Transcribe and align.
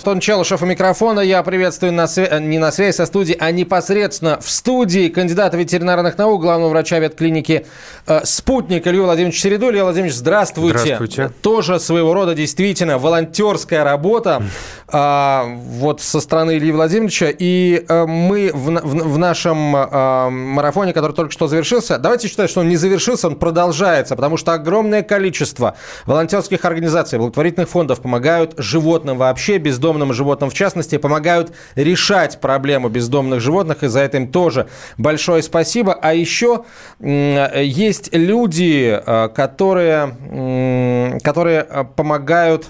Антон 0.00 0.20
Челышев 0.20 0.62
у 0.62 0.64
микрофона. 0.66 1.20
Я 1.20 1.42
приветствую 1.42 1.92
на 1.92 2.08
свя... 2.08 2.38
не 2.38 2.58
на 2.58 2.72
связи 2.72 2.96
со 2.96 3.04
студией, 3.04 3.36
а 3.38 3.50
непосредственно 3.50 4.40
в 4.40 4.50
студии 4.50 5.08
кандидата 5.08 5.58
ветеринарных 5.58 6.16
наук, 6.16 6.40
главного 6.40 6.70
врача 6.70 6.98
ветклиники 6.98 7.66
э, 8.06 8.20
«Спутник» 8.24 8.86
Илью 8.86 9.04
Владимирович 9.04 9.38
Середу. 9.38 9.70
Илья 9.70 9.84
Владимирович, 9.84 10.14
здравствуйте. 10.14 10.78
Здравствуйте. 10.78 11.30
Тоже 11.42 11.78
своего 11.78 12.14
рода 12.14 12.34
действительно 12.34 12.96
волонтерская 12.96 13.84
работа 13.84 14.42
э, 14.90 15.42
вот 15.44 16.00
со 16.00 16.20
стороны 16.20 16.56
Ильи 16.56 16.72
Владимировича. 16.72 17.26
И 17.38 17.84
э, 17.86 18.06
мы 18.06 18.52
в, 18.54 18.70
в, 18.70 19.14
в 19.14 19.18
нашем 19.18 19.76
э, 19.76 20.30
марафоне, 20.30 20.94
который 20.94 21.12
только 21.12 21.30
что 21.30 21.46
завершился, 21.46 21.98
давайте 21.98 22.28
считать, 22.28 22.48
что 22.48 22.60
он 22.60 22.70
не 22.70 22.76
завершился, 22.76 23.26
он 23.26 23.36
продолжается, 23.36 24.16
потому 24.16 24.38
что 24.38 24.54
огромное 24.54 25.02
количество 25.02 25.76
волонтерских 26.06 26.64
организаций, 26.64 27.18
благотворительных 27.18 27.68
фондов 27.68 28.00
помогают 28.00 28.54
животным 28.56 29.18
вообще, 29.18 29.58
бездомным 29.58 29.89
бездомным 29.90 30.12
животным 30.12 30.50
в 30.50 30.54
частности, 30.54 30.98
помогают 30.98 31.52
решать 31.74 32.40
проблему 32.40 32.88
бездомных 32.88 33.40
животных, 33.40 33.82
и 33.82 33.88
за 33.88 34.00
это 34.00 34.18
им 34.18 34.28
тоже 34.28 34.68
большое 34.98 35.42
спасибо. 35.42 35.94
А 36.00 36.14
еще 36.14 36.64
есть 37.00 38.14
люди, 38.14 39.00
э, 39.04 39.28
которые, 39.34 41.18
которые 41.22 41.66
э, 41.68 41.84
помогают 41.96 42.68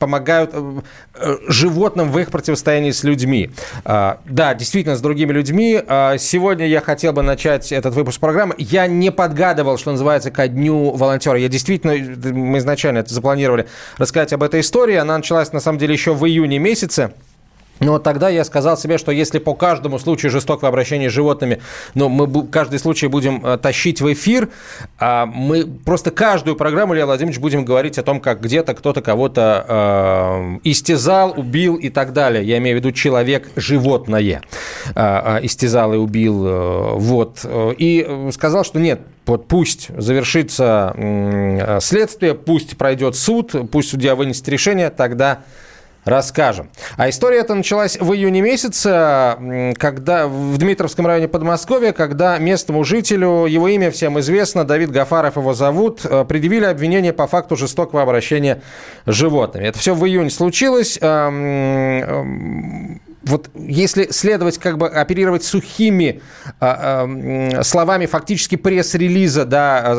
помогают 0.00 0.50
э, 0.52 1.36
животным 1.46 2.10
в 2.10 2.18
их 2.18 2.30
противостоянии 2.30 2.90
с 2.90 3.04
людьми. 3.04 3.50
Да, 3.84 4.54
действительно, 4.54 4.96
с 4.96 5.00
другими 5.00 5.32
людьми. 5.32 5.80
Сегодня 6.18 6.66
я 6.66 6.80
хотел 6.80 7.12
бы 7.12 7.22
начать 7.22 7.70
этот 7.70 7.94
выпуск 7.94 8.18
программы. 8.18 8.54
Я 8.58 8.88
не 8.88 9.12
подгадывал, 9.12 9.78
что 9.78 9.92
называется, 9.92 10.30
ко 10.32 10.48
дню 10.48 10.90
волонтера. 10.90 11.38
Я 11.38 11.48
действительно, 11.48 11.94
мы 12.32 12.58
изначально 12.58 12.98
это 12.98 13.14
запланировали, 13.14 13.68
рассказать 13.98 14.32
об 14.32 14.42
этой 14.42 14.60
истории. 14.60 14.96
Она 14.96 15.16
началась, 15.18 15.52
на 15.52 15.60
самом 15.60 15.78
деле, 15.78 15.92
еще 15.92 16.14
в 16.14 16.26
июне 16.26 16.58
месяце. 16.58 17.12
Но 17.80 17.98
тогда 17.98 18.28
я 18.28 18.44
сказал 18.44 18.76
себе, 18.76 18.98
что 18.98 19.10
если 19.10 19.38
по 19.38 19.54
каждому 19.54 19.98
случаю 19.98 20.30
жестокого 20.30 20.68
обращения 20.68 21.10
с 21.10 21.12
животными, 21.12 21.60
ну, 21.94 22.08
мы 22.08 22.46
каждый 22.46 22.78
случай 22.78 23.08
будем 23.08 23.44
э, 23.44 23.58
тащить 23.58 24.00
в 24.00 24.12
эфир, 24.12 24.50
а 24.98 25.26
мы 25.26 25.66
просто 25.66 26.10
каждую 26.10 26.56
программу, 26.56 26.94
Илья 26.94 27.06
Владимирович, 27.06 27.40
будем 27.40 27.64
говорить 27.64 27.98
о 27.98 28.02
том, 28.02 28.20
как 28.20 28.40
где-то 28.40 28.74
кто-то 28.74 29.00
кого-то 29.00 29.64
э, 29.66 30.58
истязал, 30.64 31.34
убил 31.36 31.76
и 31.76 31.88
так 31.88 32.12
далее. 32.12 32.44
Я 32.44 32.58
имею 32.58 32.76
в 32.76 32.80
виду 32.80 32.92
человек-животное 32.92 34.20
э, 34.20 34.38
э, 34.94 35.38
истязал 35.42 35.94
и 35.94 35.96
убил. 35.96 36.46
Э, 36.46 36.92
вот. 36.96 37.44
И 37.78 38.28
сказал, 38.32 38.64
что 38.64 38.78
нет, 38.78 39.00
вот 39.26 39.48
пусть 39.48 39.88
завершится 39.96 40.92
э, 40.96 41.78
следствие, 41.80 42.34
пусть 42.34 42.76
пройдет 42.76 43.16
суд, 43.16 43.54
пусть 43.70 43.90
судья 43.90 44.14
вынесет 44.14 44.48
решение, 44.48 44.90
тогда 44.90 45.40
расскажем. 46.04 46.70
А 46.96 47.08
история 47.08 47.38
эта 47.38 47.54
началась 47.54 47.98
в 47.98 48.12
июне 48.12 48.40
месяце, 48.40 49.74
когда 49.78 50.26
в 50.26 50.58
Дмитровском 50.58 51.06
районе 51.06 51.28
Подмосковья, 51.28 51.92
когда 51.92 52.38
местному 52.38 52.84
жителю, 52.84 53.46
его 53.46 53.68
имя 53.68 53.90
всем 53.90 54.18
известно, 54.20 54.64
Давид 54.64 54.90
Гафаров 54.90 55.36
его 55.36 55.54
зовут, 55.54 56.04
э, 56.04 56.24
предъявили 56.24 56.64
обвинение 56.64 57.12
по 57.12 57.26
факту 57.26 57.56
жестокого 57.56 58.02
обращения 58.02 58.62
с 59.06 59.12
животными. 59.12 59.66
Это 59.66 59.78
все 59.78 59.94
в 59.94 60.06
июне 60.06 60.30
случилось 60.30 60.98
вот 63.22 63.50
если 63.54 64.10
следовать, 64.10 64.58
как 64.58 64.78
бы 64.78 64.88
оперировать 64.88 65.44
сухими 65.44 66.22
а, 66.58 67.06
а, 67.06 67.62
словами 67.62 68.06
фактически 68.06 68.56
пресс-релиза 68.56 69.44
да, 69.44 69.94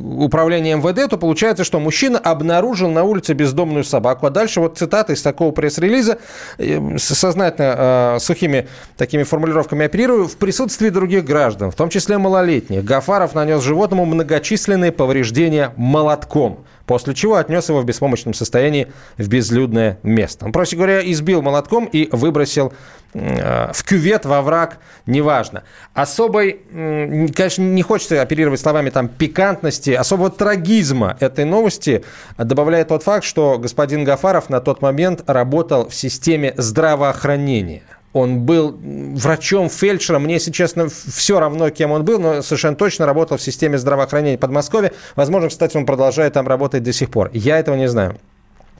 управления 0.00 0.76
МВД, 0.76 1.10
то 1.10 1.18
получается, 1.18 1.64
что 1.64 1.80
мужчина 1.80 2.18
обнаружил 2.18 2.90
на 2.90 3.04
улице 3.04 3.34
бездомную 3.34 3.84
собаку. 3.84 4.26
А 4.26 4.30
дальше 4.30 4.60
вот 4.60 4.78
цитата 4.78 5.12
из 5.12 5.22
такого 5.22 5.50
пресс-релиза, 5.52 6.18
э, 6.58 6.96
сознательно 6.98 7.74
а, 7.76 8.18
сухими 8.20 8.68
такими 8.96 9.22
формулировками 9.22 9.84
оперирую, 9.84 10.26
в 10.26 10.36
присутствии 10.36 10.88
других 10.88 11.24
граждан, 11.24 11.70
в 11.70 11.74
том 11.74 11.90
числе 11.90 12.16
малолетних, 12.16 12.84
Гафаров 12.84 13.34
нанес 13.34 13.62
животному 13.62 14.06
многочисленные 14.06 14.92
повреждения 14.92 15.72
молотком 15.76 16.64
после 16.86 17.14
чего 17.14 17.36
отнес 17.36 17.68
его 17.68 17.80
в 17.80 17.84
беспомощном 17.84 18.34
состоянии 18.34 18.92
в 19.18 19.28
безлюдное 19.28 19.98
место. 20.02 20.44
Он, 20.44 20.52
проще 20.52 20.76
говоря, 20.76 21.00
избил 21.10 21.42
молотком 21.42 21.86
и 21.86 22.08
выбросил 22.12 22.72
э, 23.12 23.72
в 23.72 23.84
кювет, 23.84 24.24
во 24.24 24.42
враг, 24.42 24.78
неважно. 25.04 25.64
Особой, 25.94 26.60
конечно, 26.72 27.62
не 27.62 27.82
хочется 27.82 28.22
оперировать 28.22 28.60
словами 28.60 28.90
там 28.90 29.08
пикантности, 29.08 29.90
особого 29.90 30.30
трагизма 30.30 31.16
этой 31.20 31.44
новости 31.44 32.04
добавляет 32.38 32.88
тот 32.88 33.02
факт, 33.02 33.24
что 33.24 33.58
господин 33.58 34.04
Гафаров 34.04 34.48
на 34.48 34.60
тот 34.60 34.82
момент 34.82 35.24
работал 35.26 35.88
в 35.88 35.94
системе 35.94 36.54
здравоохранения– 36.56 37.82
он 38.16 38.40
был 38.40 38.76
врачом, 38.80 39.68
фельдшером. 39.68 40.24
Мне, 40.24 40.34
если 40.34 40.50
честно, 40.50 40.88
все 40.88 41.38
равно, 41.38 41.70
кем 41.70 41.92
он 41.92 42.04
был, 42.04 42.18
но 42.18 42.42
совершенно 42.42 42.76
точно 42.76 43.06
работал 43.06 43.36
в 43.36 43.42
системе 43.42 43.78
здравоохранения 43.78 44.38
Подмосковья. 44.38 44.92
Возможно, 45.16 45.48
кстати, 45.48 45.76
он 45.76 45.86
продолжает 45.86 46.32
там 46.32 46.48
работать 46.48 46.82
до 46.82 46.92
сих 46.92 47.10
пор. 47.10 47.30
Я 47.32 47.58
этого 47.58 47.76
не 47.76 47.88
знаю. 47.88 48.16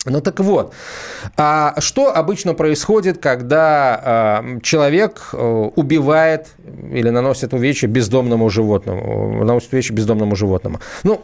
Ну 0.08 0.20
так 0.20 0.38
вот, 0.38 0.72
а 1.36 1.74
что 1.80 2.16
обычно 2.16 2.54
происходит, 2.54 3.18
когда 3.18 4.40
э, 4.44 4.60
человек 4.62 5.30
э, 5.32 5.36
убивает 5.36 6.46
или 6.92 7.10
наносит 7.10 7.52
увечья 7.52 7.88
бездомному 7.88 8.48
животному, 8.48 9.44
наносит 9.44 9.72
увечья 9.72 9.94
бездомному 9.94 10.36
животному? 10.36 10.78
Ну, 11.02 11.20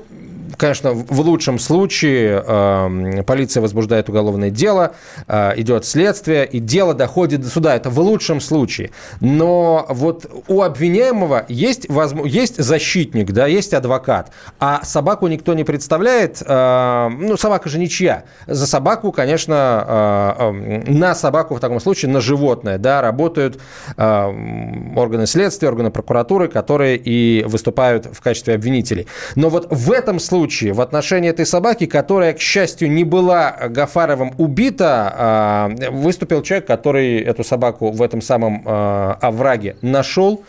конечно, 0.57 0.93
в 0.93 1.21
лучшем 1.21 1.59
случае 1.59 2.43
э, 2.47 3.23
полиция 3.25 3.61
возбуждает 3.61 4.09
уголовное 4.09 4.51
дело, 4.51 4.95
э, 5.27 5.53
идет 5.57 5.85
следствие, 5.85 6.47
и 6.47 6.59
дело 6.59 6.95
доходит 6.95 7.41
до 7.43 7.49
суда. 7.49 7.75
Это 7.75 7.91
в 7.91 7.99
лучшем 8.01 8.41
случае. 8.41 8.91
Но 9.21 9.87
вот 9.89 10.31
у 10.49 10.63
обвиняемого 10.63 11.45
есть, 11.49 11.89
возможно, 11.89 12.29
есть 12.29 12.63
защитник, 12.63 13.33
да, 13.33 13.47
есть 13.47 13.75
адвокат, 13.75 14.33
а 14.59 14.85
собаку 14.85 15.27
никто 15.27 15.55
не 15.55 15.65
представляет. 15.65 16.43
Э, 16.45 17.09
ну, 17.09 17.37
собака 17.37 17.69
же 17.69 17.79
ничья. 17.79 18.25
За 18.47 18.67
собаку, 18.67 19.13
конечно, 19.13 20.37
э, 20.39 20.83
э, 20.87 20.93
на 20.93 21.15
собаку 21.15 21.55
в 21.57 21.61
таком 21.61 21.81
случае, 21.81 22.11
на 22.11 22.21
животное, 22.21 22.79
да, 22.79 23.01
работают 23.01 23.61
э, 23.97 24.93
органы 24.97 25.27
следствия, 25.27 25.69
органы 25.69 25.91
прокуратуры, 25.91 26.49
которые 26.49 26.97
и 26.97 27.45
выступают 27.45 28.07
в 28.07 28.21
качестве 28.21 28.55
обвинителей. 28.55 29.07
Но 29.37 29.49
вот 29.49 29.67
в 29.71 29.91
этом 29.91 30.19
случае 30.19 30.42
случае 30.43 30.73
в 30.73 30.81
отношении 30.81 31.31
этой 31.31 31.47
собаки, 31.47 31.87
которая, 31.87 32.33
к 32.33 32.41
счастью, 32.41 32.91
не 32.91 33.05
была 33.05 33.57
Гафаровым 33.69 34.35
убита, 34.39 35.15
а, 35.15 35.71
выступил 35.91 36.43
человек, 36.43 36.67
который 36.67 37.21
эту 37.21 37.45
собаку 37.45 37.93
в 37.93 38.03
этом 38.03 38.21
самом 38.21 38.63
а, 38.65 39.19
овраге 39.21 39.77
нашел 39.83 40.43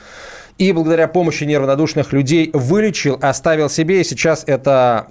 и 0.57 0.71
благодаря 0.71 1.07
помощи 1.07 1.43
неравнодушных 1.43 2.11
людей 2.11 2.49
вылечил, 2.53 3.19
оставил 3.21 3.69
себе, 3.69 4.01
и 4.01 4.03
сейчас 4.03 4.43
это 4.47 5.07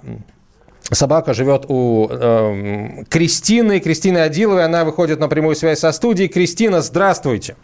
Собака 0.91 1.33
живет 1.33 1.65
у 1.69 2.09
э, 2.09 3.03
Кристины, 3.09 3.79
Кристины 3.79 4.17
Адиловой. 4.17 4.65
Она 4.65 4.83
выходит 4.83 5.17
на 5.17 5.29
прямую 5.29 5.55
связь 5.55 5.79
со 5.79 5.93
студией. 5.93 6.27
Кристина, 6.27 6.81
здравствуйте. 6.81 7.55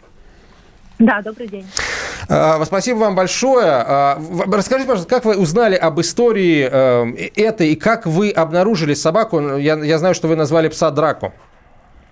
Да, 1.00 1.22
добрый 1.22 1.48
день. 1.48 1.66
А, 2.28 2.62
спасибо 2.64 2.98
вам 2.98 3.16
большое. 3.16 3.66
А, 3.66 4.18
расскажите, 4.52 4.86
пожалуйста, 4.86 5.08
как 5.08 5.24
вы 5.24 5.38
узнали 5.38 5.74
об 5.74 5.98
истории 5.98 6.68
э, 6.70 7.30
этой 7.36 7.70
и 7.70 7.76
как 7.76 8.06
вы 8.06 8.30
обнаружили 8.30 8.92
собаку? 8.92 9.56
Я, 9.56 9.78
я 9.78 9.98
знаю, 9.98 10.14
что 10.14 10.28
вы 10.28 10.36
назвали 10.36 10.68
пса 10.68 10.90
Драко. 10.90 11.32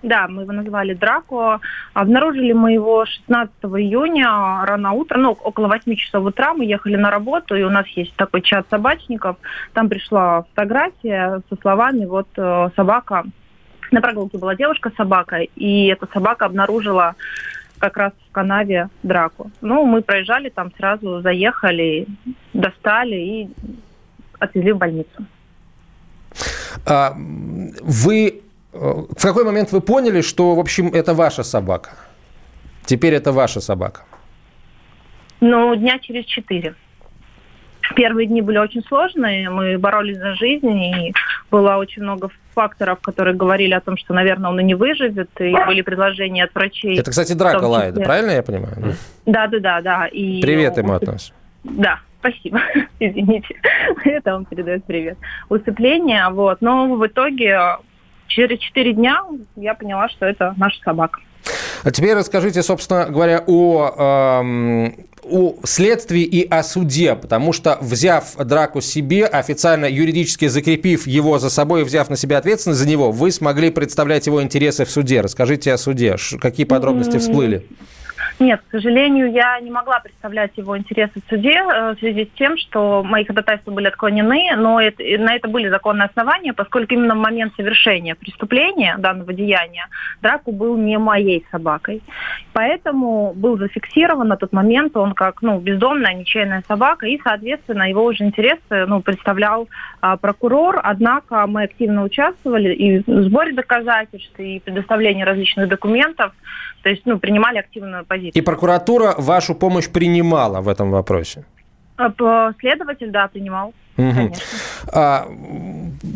Да, 0.01 0.27
мы 0.27 0.41
его 0.41 0.53
назвали 0.53 0.95
Драко. 0.95 1.59
Обнаружили 1.93 2.51
мы 2.53 2.73
его 2.73 3.05
16 3.05 3.53
июня 3.63 4.65
рано 4.65 4.93
утром, 4.93 5.21
ну, 5.21 5.31
около 5.31 5.67
8 5.67 5.95
часов 5.95 6.25
утра. 6.25 6.55
Мы 6.55 6.65
ехали 6.65 6.95
на 6.95 7.11
работу, 7.11 7.55
и 7.55 7.61
у 7.61 7.69
нас 7.69 7.85
есть 7.89 8.15
такой 8.15 8.41
чат 8.41 8.65
собачников. 8.71 9.37
Там 9.73 9.87
пришла 9.87 10.45
фотография 10.49 11.41
со 11.47 11.55
словами 11.61 12.05
«Вот 12.05 12.27
э, 12.37 12.69
собака». 12.75 13.23
На 13.91 14.01
прогулке 14.01 14.37
была 14.37 14.55
девушка 14.55 14.91
с 14.91 14.95
собакой, 14.95 15.49
и 15.55 15.87
эта 15.87 16.07
собака 16.13 16.45
обнаружила 16.45 17.15
как 17.79 17.97
раз 17.97 18.13
в 18.29 18.31
канаве 18.31 18.89
драку. 19.03 19.51
Ну, 19.61 19.85
мы 19.85 20.01
проезжали 20.01 20.49
там 20.49 20.71
сразу, 20.77 21.21
заехали, 21.21 22.07
достали 22.53 23.15
и 23.15 23.49
отвезли 24.39 24.71
в 24.71 24.77
больницу. 24.77 25.25
А, 26.85 27.13
вы 27.81 28.41
э, 28.73 28.77
в 29.17 29.21
какой 29.21 29.43
момент 29.43 29.71
вы 29.71 29.81
поняли, 29.81 30.21
что, 30.21 30.55
в 30.55 30.59
общем, 30.59 30.87
это 30.93 31.13
ваша 31.13 31.43
собака? 31.43 31.91
Теперь 32.85 33.13
это 33.13 33.31
ваша 33.31 33.61
собака? 33.61 34.01
Ну, 35.41 35.75
дня 35.75 35.99
через 35.99 36.25
четыре. 36.25 36.75
Первые 37.95 38.27
дни 38.27 38.41
были 38.41 38.57
очень 38.57 38.83
сложные, 38.83 39.49
мы 39.49 39.77
боролись 39.77 40.17
за 40.17 40.35
жизнь, 40.35 40.69
и 40.69 41.13
было 41.49 41.75
очень 41.75 42.03
много 42.03 42.29
факторов, 42.53 42.99
которые 43.01 43.35
говорили 43.35 43.73
о 43.73 43.81
том, 43.81 43.97
что, 43.97 44.13
наверное, 44.13 44.51
он 44.51 44.59
и 44.59 44.63
не 44.63 44.75
выживет, 44.75 45.29
и 45.39 45.55
были 45.65 45.81
предложения 45.81 46.43
от 46.43 46.53
врачей. 46.53 46.99
Это, 46.99 47.11
кстати, 47.11 47.33
Драко 47.33 47.63
Лайда, 47.63 48.01
правильно 48.01 48.31
я 48.31 48.43
понимаю? 48.43 48.95
Да, 49.25 49.47
да, 49.47 49.59
да, 49.59 49.81
да. 49.81 50.07
И 50.07 50.41
Привет 50.41 50.77
ему 50.77 50.93
от 50.93 51.03
нас. 51.03 51.33
Да, 51.63 51.99
спасибо, 52.19 52.61
извините. 52.99 53.55
Это 54.03 54.35
он 54.35 54.45
передает 54.45 54.83
привет. 54.85 55.17
Усыпление, 55.49 56.29
вот. 56.29 56.61
Но 56.61 56.95
в 56.95 57.05
итоге 57.07 57.77
через 58.27 58.59
4 58.59 58.93
дня 58.93 59.21
я 59.55 59.73
поняла, 59.73 60.09
что 60.09 60.25
это 60.25 60.53
наша 60.57 60.79
собака. 60.81 61.19
А 61.83 61.91
теперь 61.91 62.13
расскажите, 62.13 62.63
собственно 62.63 63.05
говоря, 63.05 63.43
о, 63.45 64.39
эм, 64.41 64.95
о 65.23 65.55
следствии 65.63 66.23
и 66.23 66.47
о 66.47 66.63
суде, 66.63 67.15
потому 67.15 67.53
что, 67.53 67.77
взяв 67.81 68.35
драку 68.37 68.81
себе, 68.81 69.25
официально 69.25 69.85
юридически 69.85 70.47
закрепив 70.47 71.07
его 71.07 71.39
за 71.39 71.49
собой 71.49 71.81
и 71.81 71.83
взяв 71.83 72.09
на 72.09 72.17
себя 72.17 72.37
ответственность 72.37 72.79
за 72.79 72.87
него, 72.87 73.11
вы 73.11 73.31
смогли 73.31 73.69
представлять 73.69 74.27
его 74.27 74.41
интересы 74.41 74.85
в 74.85 74.91
суде. 74.91 75.21
Расскажите 75.21 75.73
о 75.73 75.77
суде. 75.77 76.15
Какие 76.39 76.65
подробности 76.65 77.17
всплыли? 77.17 77.65
Нет, 78.39 78.61
к 78.65 78.71
сожалению, 78.71 79.31
я 79.33 79.59
не 79.59 79.69
могла 79.69 79.99
представлять 79.99 80.51
его 80.55 80.77
интересы 80.77 81.21
в 81.21 81.29
суде 81.29 81.55
э, 81.55 81.93
в 81.93 81.99
связи 81.99 82.23
с 82.23 82.37
тем, 82.37 82.57
что 82.57 83.03
мои 83.03 83.25
ходатайства 83.25 83.71
были 83.71 83.87
отклонены, 83.87 84.55
но 84.55 84.79
это, 84.79 85.03
на 85.21 85.35
это 85.35 85.49
были 85.49 85.67
законные 85.67 86.05
основания, 86.05 86.53
поскольку 86.53 86.93
именно 86.93 87.15
в 87.15 87.17
момент 87.17 87.53
совершения 87.57 88.15
преступления 88.15 88.95
данного 88.97 89.33
деяния 89.33 89.87
Драку 90.21 90.53
был 90.53 90.77
не 90.77 90.97
моей 90.97 91.45
собакой. 91.51 92.01
Поэтому 92.53 93.33
был 93.35 93.57
зафиксирован 93.57 94.29
на 94.29 94.37
тот 94.37 94.53
момент 94.53 94.95
он 94.95 95.13
как 95.13 95.41
ну, 95.41 95.59
бездомная, 95.59 96.13
ничейная 96.13 96.63
собака, 96.65 97.07
и, 97.07 97.19
соответственно, 97.21 97.89
его 97.89 98.05
уже 98.05 98.23
интересы 98.23 98.85
ну, 98.87 99.01
представлял 99.01 99.67
а, 99.99 100.15
прокурор, 100.15 100.79
однако 100.81 101.45
мы 101.45 101.63
активно 101.63 102.03
участвовали 102.03 102.73
и 102.73 102.99
в 102.99 103.23
сборе 103.23 103.51
доказательств, 103.51 104.39
и 104.39 104.59
предоставлении 104.59 105.23
различных 105.23 105.67
документов, 105.67 106.31
то 106.81 106.89
есть 106.89 107.03
ну, 107.05 107.19
принимали 107.19 107.57
активную 107.57 108.05
позицию. 108.05 108.41
И 108.41 108.41
прокуратура 108.41 109.15
вашу 109.17 109.55
помощь 109.55 109.89
принимала 109.89 110.61
в 110.61 110.67
этом 110.67 110.91
вопросе? 110.91 111.43
А, 111.97 112.53
следователь, 112.59 113.11
да, 113.11 113.27
принимал. 113.27 113.73
Угу. 113.97 114.33
А, 114.93 115.27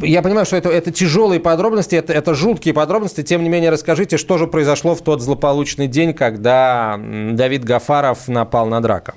я 0.02 0.22
понимаю, 0.22 0.46
что 0.46 0.56
это, 0.56 0.70
это 0.70 0.92
тяжелые 0.92 1.42
подробности, 1.42 1.96
это, 1.96 2.14
это 2.14 2.34
жуткие 2.34 2.74
подробности. 2.74 3.24
Тем 3.24 3.44
не 3.44 3.50
менее, 3.50 3.70
расскажите, 3.70 4.18
что 4.18 4.38
же 4.38 4.48
произошло 4.48 4.96
в 4.96 5.02
тот 5.02 5.22
злополучный 5.22 5.88
день, 5.88 6.14
когда 6.14 6.98
Давид 6.98 7.66
Гафаров 7.66 8.30
напал 8.30 8.68
на 8.68 8.82
Драка? 8.82 9.16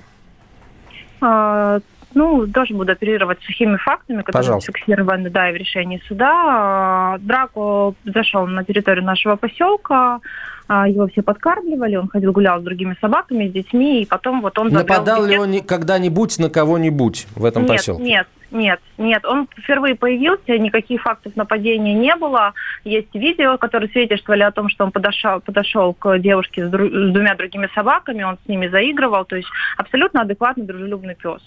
Ну, 2.16 2.46
тоже 2.46 2.72
буду 2.72 2.92
оперировать 2.92 3.42
сухими 3.42 3.76
фактами, 3.76 4.22
которые 4.22 4.40
Пожалуйста. 4.40 4.72
зафиксированы 4.72 5.28
да, 5.28 5.50
в 5.50 5.54
решении 5.54 6.00
суда. 6.08 6.32
А, 6.32 7.18
Драко 7.18 7.92
зашел 8.06 8.46
на 8.46 8.64
территорию 8.64 9.04
нашего 9.04 9.36
поселка, 9.36 10.20
а, 10.66 10.88
его 10.88 11.08
все 11.08 11.20
подкармливали, 11.20 11.96
он 11.96 12.08
ходил 12.08 12.32
гулял 12.32 12.58
с 12.58 12.64
другими 12.64 12.96
собаками, 13.02 13.48
с 13.48 13.52
детьми, 13.52 14.00
и 14.00 14.06
потом 14.06 14.40
вот 14.40 14.58
он... 14.58 14.68
Нападал 14.68 15.26
ли 15.26 15.36
он 15.36 15.60
когда-нибудь 15.60 16.38
на 16.38 16.48
кого-нибудь 16.48 17.26
в 17.36 17.44
этом 17.44 17.64
нет, 17.64 17.72
поселке? 17.72 18.02
Нет, 18.02 18.26
нет, 18.50 18.80
нет. 18.96 19.22
Он 19.26 19.46
впервые 19.54 19.94
появился, 19.94 20.56
никаких 20.56 21.02
фактов 21.02 21.36
нападения 21.36 21.92
не 21.92 22.16
было. 22.16 22.54
Есть 22.84 23.14
видео, 23.14 23.58
которые 23.58 23.90
свидетельствовали 23.90 24.42
о 24.42 24.52
том, 24.52 24.70
что 24.70 24.86
он 24.86 24.90
подошел, 24.90 25.40
подошел 25.40 25.92
к 25.92 26.18
девушке 26.18 26.66
с, 26.66 26.70
дру, 26.70 26.86
с 26.88 27.12
двумя 27.12 27.34
другими 27.34 27.68
собаками, 27.74 28.22
он 28.22 28.38
с 28.42 28.48
ними 28.48 28.68
заигрывал. 28.68 29.26
То 29.26 29.36
есть 29.36 29.48
абсолютно 29.76 30.22
адекватный, 30.22 30.64
дружелюбный 30.64 31.14
пес. 31.14 31.42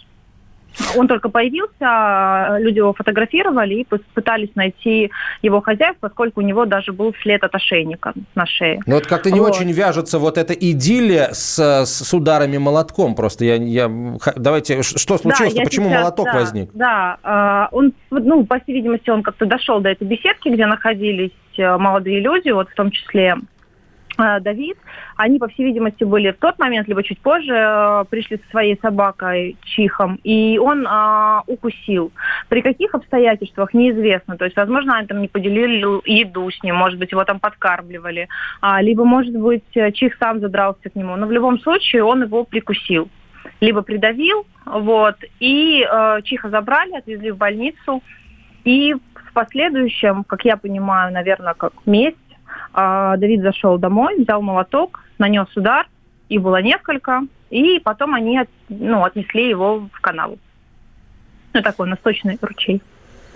Он 0.96 1.08
только 1.08 1.30
появился, 1.30 2.58
люди 2.60 2.78
его 2.78 2.94
фотографировали 2.94 3.76
и 3.76 3.88
пытались 4.14 4.50
найти 4.56 5.12
его 5.42 5.62
хозяев, 5.62 5.96
поскольку 6.00 6.42
у 6.42 6.44
него 6.44 6.66
даже 6.66 6.94
был 6.94 7.14
след 7.22 7.44
от 7.44 7.54
ошейника 7.54 8.14
на 8.36 8.46
шее. 8.46 8.82
Ну 8.86 8.96
вот 8.96 9.08
как-то 9.08 9.32
не 9.32 9.40
вот. 9.40 9.52
очень 9.52 9.72
вяжется 9.72 10.20
вот 10.20 10.38
эта 10.38 10.54
идиллия 10.54 11.30
с, 11.34 11.60
с 11.86 12.14
ударами 12.14 12.58
молотком. 12.58 13.16
Просто 13.16 13.46
я, 13.46 13.56
я 13.56 13.92
давайте, 14.36 14.82
что 14.82 15.18
случилось? 15.18 15.54
Да, 15.54 15.64
Почему 15.64 15.90
сейчас, 15.90 16.02
молоток 16.02 16.26
да, 16.26 16.34
возник? 16.34 16.70
Да, 16.74 17.18
а, 17.24 17.70
он, 17.72 17.94
ну, 18.10 18.46
по 18.46 18.60
всей 18.60 18.74
видимости, 18.74 19.10
он 19.10 19.24
как-то 19.24 19.46
дошел 19.46 19.80
до 19.80 19.90
этой 19.90 20.08
беседки, 20.08 20.50
где 20.50 20.66
находились 20.66 21.32
э, 21.58 21.78
молодые 21.78 22.20
люди, 22.20 22.50
вот 22.50 22.70
в 22.70 22.76
том 22.76 22.92
числе 22.92 23.36
Э, 23.40 23.59
Давид, 24.42 24.78
они, 25.16 25.40
по 25.40 25.48
всей 25.48 25.66
видимости, 25.66 26.04
были 26.04 26.32
в 26.32 26.38
тот 26.38 26.60
момент, 26.60 26.88
либо 26.88 27.04
чуть 27.04 27.20
позже, 27.20 27.54
э, 27.54 28.06
пришли 28.10 28.38
со 28.38 28.50
своей 28.50 28.78
собакой 28.82 29.58
Чихом, 29.64 30.20
и 30.24 30.58
он 30.58 30.86
а, 30.88 31.44
укусил. 31.48 32.12
При 32.50 32.62
каких 32.62 32.94
обстоятельствах, 32.96 33.74
неизвестно. 33.74 34.38
То 34.38 34.46
есть, 34.46 34.58
возможно, 34.58 34.98
они 34.98 35.08
там 35.08 35.22
не 35.22 35.28
поделили 35.28 35.86
еду 36.10 36.50
с 36.50 36.62
ним, 36.64 36.76
может 36.76 37.00
быть, 37.00 37.12
его 37.12 37.24
там 37.24 37.40
подкармливали, 37.40 38.28
а, 38.62 38.82
либо, 38.82 39.06
может 39.06 39.36
быть, 39.36 39.64
Чих 39.94 40.16
сам 40.20 40.40
задрался 40.40 40.90
к 40.90 40.96
нему. 40.96 41.16
Но 41.16 41.28
в 41.28 41.32
любом 41.32 41.60
случае 41.60 42.04
он 42.04 42.24
его 42.24 42.44
прикусил. 42.44 43.10
Либо 43.62 43.82
придавил, 43.82 44.46
вот, 44.66 45.16
и 45.40 45.86
э, 45.90 46.20
Чиха 46.24 46.50
забрали, 46.50 46.98
отвезли 46.98 47.32
в 47.32 47.38
больницу, 47.38 48.02
и 48.64 48.94
в 48.94 49.34
последующем, 49.34 50.24
как 50.24 50.46
я 50.46 50.58
понимаю, 50.58 51.14
наверное, 51.14 51.54
как 51.54 51.74
месяц, 51.86 52.18
а, 52.74 53.18
Давид 53.18 53.42
зашел 53.42 53.78
домой, 53.78 54.22
взял 54.22 54.42
молоток, 54.42 55.02
нанес 55.18 55.48
удар, 55.56 55.88
и 56.30 56.38
было 56.38 56.62
несколько, 56.62 57.22
и 57.50 57.80
потом 57.80 58.14
они 58.14 58.40
ну, 58.70 59.04
отнесли 59.04 59.50
его 59.50 59.90
в 59.92 60.02
канаву. 60.02 60.38
Ну, 61.54 61.62
такой 61.62 61.88
насточный 61.88 62.38
ручей. 62.42 62.82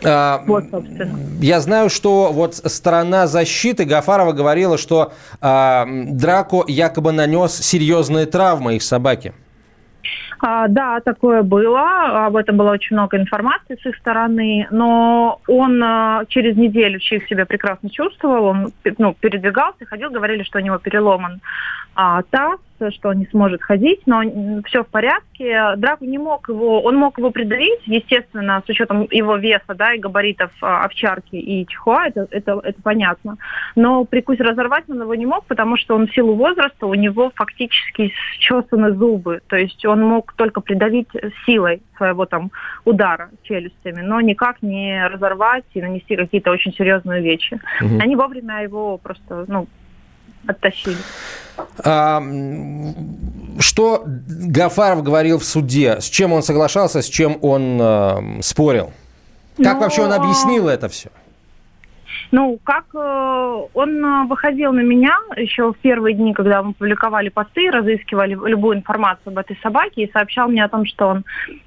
А, 0.06 0.44
вот, 0.46 0.66
собственно. 0.70 1.18
Я 1.40 1.60
знаю, 1.60 1.90
что 1.90 2.32
вот 2.32 2.56
сторона 2.56 3.28
защиты 3.28 3.86
Гафарова 3.86 4.34
говорила, 4.34 4.78
что 4.78 5.14
а, 5.42 5.86
Драко 5.88 6.64
якобы 6.68 7.12
нанес 7.12 7.54
серьезные 7.54 8.26
травмы 8.26 8.76
их 8.76 8.84
собаке. 8.84 9.34
А, 10.46 10.68
да, 10.68 11.00
такое 11.00 11.42
было. 11.42 12.26
Об 12.26 12.36
этом 12.36 12.58
было 12.58 12.72
очень 12.72 12.98
много 12.98 13.18
информации 13.18 13.78
с 13.82 13.86
их 13.86 13.96
стороны. 13.96 14.68
Но 14.72 15.40
он 15.48 15.82
а, 15.82 16.26
через 16.28 16.58
неделю 16.58 17.00
Чих 17.00 17.26
себя 17.30 17.46
прекрасно 17.46 17.90
чувствовал. 17.90 18.48
Он 18.48 18.74
ну, 18.98 19.16
передвигался, 19.18 19.86
ходил, 19.86 20.10
говорили, 20.10 20.44
что 20.44 20.60
у 20.60 20.62
него 20.62 20.78
переломан 20.80 21.40
а, 21.96 22.24
таз, 22.24 22.60
что 22.92 23.10
он 23.10 23.20
не 23.20 23.28
сможет 23.28 23.62
ходить, 23.62 24.02
но 24.06 24.22
все 24.66 24.84
в 24.84 24.88
порядке. 24.88 25.76
Драку 25.78 26.06
не 26.06 26.18
мог 26.18 26.48
его, 26.50 26.82
он 26.82 26.96
мог 26.96 27.18
его 27.18 27.32
придавить, 27.32 27.82
естественно, 27.86 28.62
с 28.66 28.70
учетом 28.70 29.08
его 29.12 29.38
веса, 29.38 29.74
да, 29.76 29.94
и 29.94 30.00
габаритов 30.00 30.52
а, 30.62 30.86
овчарки 30.86 31.36
и 31.36 31.66
чихуа, 31.68 32.08
это, 32.08 32.28
это, 32.32 32.60
это 32.64 32.82
понятно. 32.82 33.38
Но 33.76 34.06
прикус 34.06 34.40
разорвать 34.40 34.86
он 34.90 35.02
его 35.02 35.16
не 35.16 35.26
мог, 35.26 35.46
потому 35.46 35.78
что 35.78 35.96
он 35.96 36.08
в 36.08 36.14
силу 36.14 36.36
возраста, 36.36 36.86
у 36.86 36.94
него 36.94 37.32
фактически 37.36 38.12
счесаны 38.40 38.94
зубы, 38.94 39.42
то 39.48 39.56
есть 39.56 39.86
он 39.86 40.02
мог 40.02 40.34
только 40.34 40.62
придавить 40.62 41.10
силой 41.46 41.82
своего 41.98 42.26
там 42.26 42.52
удара 42.86 43.30
челюстями, 43.44 44.02
но 44.02 44.20
никак 44.22 44.62
не 44.62 45.08
разорвать 45.08 45.66
и 45.74 45.82
нанести 45.82 46.16
какие-то 46.16 46.52
очень 46.52 46.74
серьезные 46.74 47.22
вещи. 47.22 47.60
Угу. 47.82 48.00
Они 48.02 48.16
вовремя 48.16 48.64
его 48.64 48.98
просто, 48.98 49.46
ну, 49.48 49.68
оттащили. 50.48 50.98
А, 51.84 52.22
что 53.60 54.04
Гафаров 54.06 55.04
говорил 55.04 55.40
в 55.40 55.44
суде? 55.44 56.00
С 56.00 56.06
чем 56.06 56.34
он 56.34 56.44
соглашался, 56.44 57.02
с 57.02 57.08
чем 57.08 57.38
он 57.42 58.42
спорил? 58.42 58.92
Как 59.58 59.76
Но... 59.76 59.80
вообще 59.82 60.04
он 60.04 60.14
объяснил 60.14 60.68
это 60.68 60.90
все? 60.90 61.10
Ну, 62.34 62.60
как 62.64 62.86
э, 62.96 63.62
он 63.76 64.04
э, 64.04 64.24
выходил 64.28 64.74
на 64.74 64.80
меня 64.80 65.16
еще 65.38 65.72
в 65.72 65.78
первые 65.78 66.16
дни, 66.16 66.34
когда 66.34 66.64
мы 66.64 66.74
публиковали 66.74 67.30
посты, 67.30 67.70
разыскивали 67.70 68.32
любую 68.34 68.78
информацию 68.78 69.32
об 69.32 69.38
этой 69.38 69.56
собаке 69.62 70.04
и 70.04 70.12
сообщал 70.12 70.48
мне 70.48 70.64
о 70.64 70.68
том, 70.70 70.84
что 70.88 71.10
он 71.10 71.26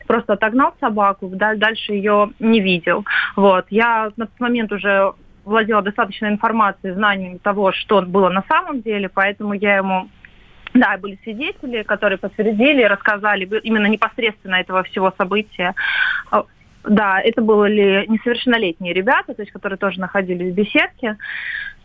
просто 0.09 0.33
отогнал 0.33 0.75
собаку, 0.81 1.29
дальше 1.29 1.93
ее 1.93 2.31
не 2.41 2.59
видел. 2.61 3.05
Вот. 3.37 3.67
Я 3.71 4.11
на 4.17 4.27
тот 4.27 4.41
момент 4.41 4.73
уже 4.73 5.13
владела 5.47 5.81
достаточной 5.81 6.31
информацией, 6.31 6.93
знанием 6.93 7.39
того, 7.39 7.73
что 7.73 8.03
было 8.03 8.29
на 8.29 8.45
самом 8.49 8.83
деле, 8.83 9.09
поэтому 9.09 9.55
я 9.55 9.77
ему 9.77 10.09
да, 10.75 10.99
были 10.99 11.19
свидетели, 11.23 11.83
которые 11.85 12.19
подтвердили, 12.19 12.83
рассказали 12.83 13.45
именно 13.63 13.87
непосредственно 13.87 14.57
этого 14.57 14.83
всего 14.83 15.13
события. 15.17 15.75
А, 16.31 16.45
да, 16.85 17.21
это 17.21 17.41
были 17.41 18.05
несовершеннолетние 18.09 18.93
ребята, 18.93 19.33
то 19.33 19.43
есть, 19.43 19.53
которые 19.53 19.79
тоже 19.79 20.01
находились 20.01 20.53
в 20.53 20.57
беседке. 20.57 21.17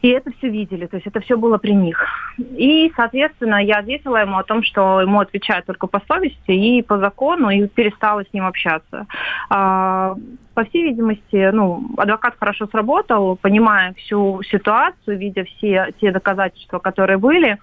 И 0.01 0.09
это 0.09 0.31
все 0.37 0.49
видели, 0.49 0.87
то 0.87 0.97
есть 0.97 1.07
это 1.07 1.19
все 1.19 1.37
было 1.37 1.57
при 1.57 1.73
них. 1.73 2.03
И, 2.39 2.91
соответственно, 2.95 3.63
я 3.63 3.79
ответила 3.79 4.17
ему 4.17 4.37
о 4.37 4.43
том, 4.43 4.63
что 4.63 5.01
ему 5.01 5.19
отвечают 5.19 5.65
только 5.65 5.87
по 5.87 6.01
совести 6.07 6.51
и 6.51 6.81
по 6.81 6.97
закону, 6.97 7.49
и 7.49 7.67
перестала 7.67 8.23
с 8.23 8.33
ним 8.33 8.45
общаться. 8.45 9.05
А, 9.49 10.15
по 10.53 10.63
всей 10.65 10.83
видимости, 10.83 11.51
ну, 11.51 11.85
адвокат 11.97 12.35
хорошо 12.39 12.67
сработал, 12.67 13.35
понимая 13.35 13.93
всю 13.93 14.41
ситуацию, 14.43 15.17
видя 15.17 15.43
все 15.43 15.93
те 16.01 16.11
доказательства, 16.11 16.79
которые 16.79 17.17
были, 17.17 17.59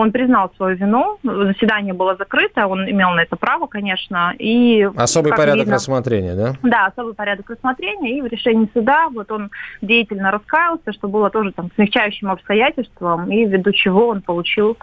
Он 0.00 0.12
признал 0.12 0.50
свою 0.56 0.76
вину, 0.76 1.18
заседание 1.22 1.92
было 1.92 2.16
закрыто, 2.16 2.66
он 2.66 2.88
имел 2.88 3.10
на 3.10 3.20
это 3.20 3.36
право, 3.36 3.66
конечно. 3.66 4.34
И, 4.38 4.88
особый 4.96 5.32
порядок 5.32 5.58
видно, 5.58 5.74
рассмотрения, 5.74 6.34
да? 6.34 6.54
Да, 6.62 6.86
особый 6.86 7.12
порядок 7.12 7.50
рассмотрения. 7.50 8.16
И 8.16 8.22
в 8.22 8.26
решении 8.26 8.66
суда 8.72 9.10
вот 9.10 9.30
он 9.30 9.50
деятельно 9.82 10.30
раскаялся, 10.30 10.94
что 10.94 11.06
было 11.06 11.28
тоже 11.28 11.52
там 11.52 11.70
смягчающим 11.74 12.30
обстоятельством, 12.30 13.30
и 13.30 13.44
ввиду 13.44 13.72
чего 13.72 14.08
он 14.08 14.22
получил, 14.22 14.78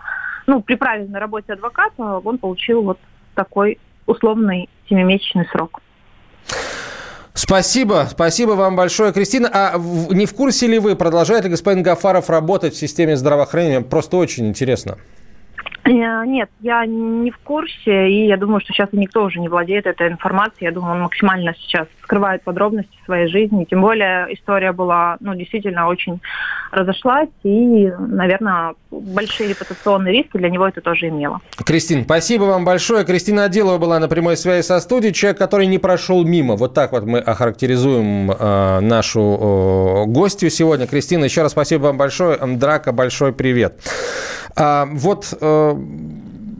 ну, 0.45 0.61
при 0.61 0.75
правильной 0.75 1.19
работе 1.19 1.53
адвоката, 1.53 2.19
он 2.23 2.37
получил 2.37 2.83
вот 2.83 2.99
такой 3.33 3.79
условный 4.05 4.69
семимесячный 4.87 5.47
срок. 5.47 5.81
Спасибо, 7.37 8.07
спасибо 8.09 8.53
вам 8.53 8.75
большое, 8.75 9.13
Кристина. 9.13 9.47
А 9.53 9.77
не 9.77 10.25
в 10.25 10.33
курсе 10.33 10.65
ли 10.65 10.79
вы, 10.79 10.95
продолжает 10.95 11.43
ли 11.43 11.51
господин 11.51 11.83
Гафаров 11.83 12.31
работать 12.31 12.73
в 12.73 12.79
системе 12.79 13.15
здравоохранения? 13.15 13.81
Просто 13.81 14.17
очень 14.17 14.47
интересно. 14.47 14.97
Э, 15.87 16.25
нет, 16.25 16.49
я 16.59 16.85
не 16.85 17.31
в 17.31 17.37
курсе, 17.37 18.09
и 18.09 18.27
я 18.27 18.37
думаю, 18.37 18.59
что 18.61 18.73
сейчас 18.73 18.89
никто 18.91 19.23
уже 19.23 19.39
не 19.39 19.47
владеет 19.47 19.85
этой 19.85 20.09
информацией. 20.09 20.65
Я 20.65 20.71
думаю, 20.71 20.95
он 20.95 21.01
максимально 21.01 21.53
сейчас 21.55 21.87
скрывает 22.03 22.43
подробности 22.43 22.91
своей 23.05 23.27
жизни. 23.27 23.65
Тем 23.69 23.81
более 23.81 24.33
история 24.33 24.71
была, 24.71 25.17
ну, 25.19 25.33
действительно 25.35 25.87
очень 25.87 26.19
разошлась, 26.71 27.29
и, 27.43 27.91
наверное, 27.97 28.75
большие 28.91 29.49
репутационные 29.49 30.13
риски 30.13 30.37
для 30.37 30.49
него 30.49 30.67
это 30.67 30.81
тоже 30.81 31.07
имело. 31.07 31.39
Кристина, 31.65 32.03
спасибо 32.03 32.43
вам 32.43 32.65
большое. 32.65 33.05
Кристина 33.05 33.45
Аделова 33.45 33.77
была 33.77 33.99
на 33.99 34.07
прямой 34.07 34.35
связи 34.35 34.65
со 34.65 34.79
студией. 34.79 35.13
Человек, 35.13 35.37
который 35.37 35.67
не 35.67 35.77
прошел 35.77 36.25
мимо. 36.25 36.55
Вот 36.55 36.73
так 36.73 36.91
вот 36.91 37.05
мы 37.05 37.19
охарактеризуем 37.19 38.31
э, 38.31 38.79
нашу 38.81 39.21
э, 39.21 40.11
гостью 40.11 40.49
сегодня. 40.49 40.87
Кристина, 40.87 41.25
еще 41.25 41.41
раз 41.41 41.51
спасибо 41.51 41.83
вам 41.83 41.97
большое. 41.97 42.37
Драка, 42.57 42.91
большой 42.91 43.31
привет. 43.31 43.79
А, 44.57 44.89
вот 44.91 45.37
э, 45.39 45.75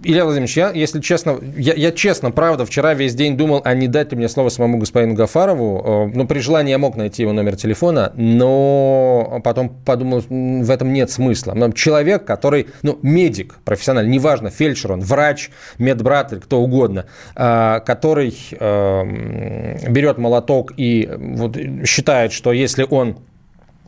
Илья 0.04 0.24
Владимирович, 0.24 0.56
я, 0.56 0.70
если 0.70 1.02
честно, 1.02 1.38
я, 1.58 1.74
я 1.74 1.92
честно, 1.92 2.32
правда, 2.32 2.66
вчера 2.66 2.94
весь 2.94 3.16
день 3.16 3.36
думал, 3.36 3.62
а 3.66 3.74
не 3.74 3.88
дать 3.88 4.12
ли 4.12 4.18
мне 4.18 4.30
слово 4.30 4.50
самому 4.50 4.78
господину 4.78 5.16
Гафарову. 5.16 6.12
Ну, 6.14 6.28
при 6.28 6.40
желании 6.40 6.72
я 6.72 6.78
мог 6.78 6.96
найти 6.96 7.24
его 7.24 7.34
номер 7.34 7.56
телефона, 7.58 8.14
но 8.16 9.42
потом 9.44 9.70
подумал, 9.70 10.24
в 10.30 10.72
этом 10.72 10.94
нет 10.94 11.12
смысла. 11.12 11.56
Человек, 11.74 12.26
который, 12.26 12.68
ну, 12.84 13.00
медик 13.02 13.58
профессиональный, 13.66 14.12
неважно, 14.12 14.50
фельдшер 14.50 14.94
он, 14.94 15.02
врач, 15.02 15.50
медбрат 15.78 16.32
или 16.32 16.40
кто 16.40 16.62
угодно, 16.62 17.06
а, 17.36 17.80
который 17.82 18.34
э, 18.52 19.90
берет 19.90 20.18
молоток 20.18 20.74
и 20.78 21.10
вот 21.18 21.58
считает, 21.86 22.32
что 22.32 22.54
если 22.54 22.86
он 22.90 23.18
Э, 23.18 23.27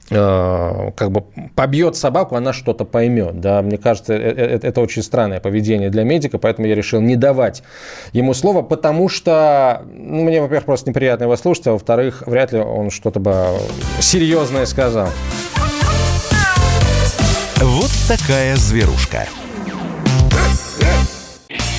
как 0.10 1.12
бы 1.12 1.24
побьет 1.56 1.96
собаку, 1.96 2.36
она 2.36 2.54
что-то 2.54 2.86
поймет. 2.86 3.40
Да? 3.40 3.62
Мне 3.62 3.78
кажется, 3.78 4.14
это, 4.14 4.42
э, 4.42 4.60
это 4.62 4.82
очень 4.82 5.04
странное 5.04 5.40
поведение 5.40 5.90
для 5.90 6.04
медика, 6.04 6.38
поэтому 6.38 6.68
я 6.68 6.76
решил 6.76 7.00
не 7.02 7.16
давать 7.16 7.64
ему 8.14 8.34
слова, 8.34 8.62
потому 8.62 9.10
что 9.10 9.84
ну, 9.86 10.24
мне, 10.24 10.42
во-первых, 10.42 10.66
просто 10.66 10.90
неприятно 10.90 11.26
его 11.26 11.36
слушать, 11.36 11.68
а 11.68 11.74
во-вторых, 11.74 12.24
вряд 12.26 12.52
ли 12.52 12.60
он 12.60 12.90
что-то 12.90 13.20
бы 13.20 13.58
серьезное 14.00 14.66
сказал. 14.66 15.10
Вот 17.58 17.92
такая 18.08 18.56
зверушка. 18.56 19.28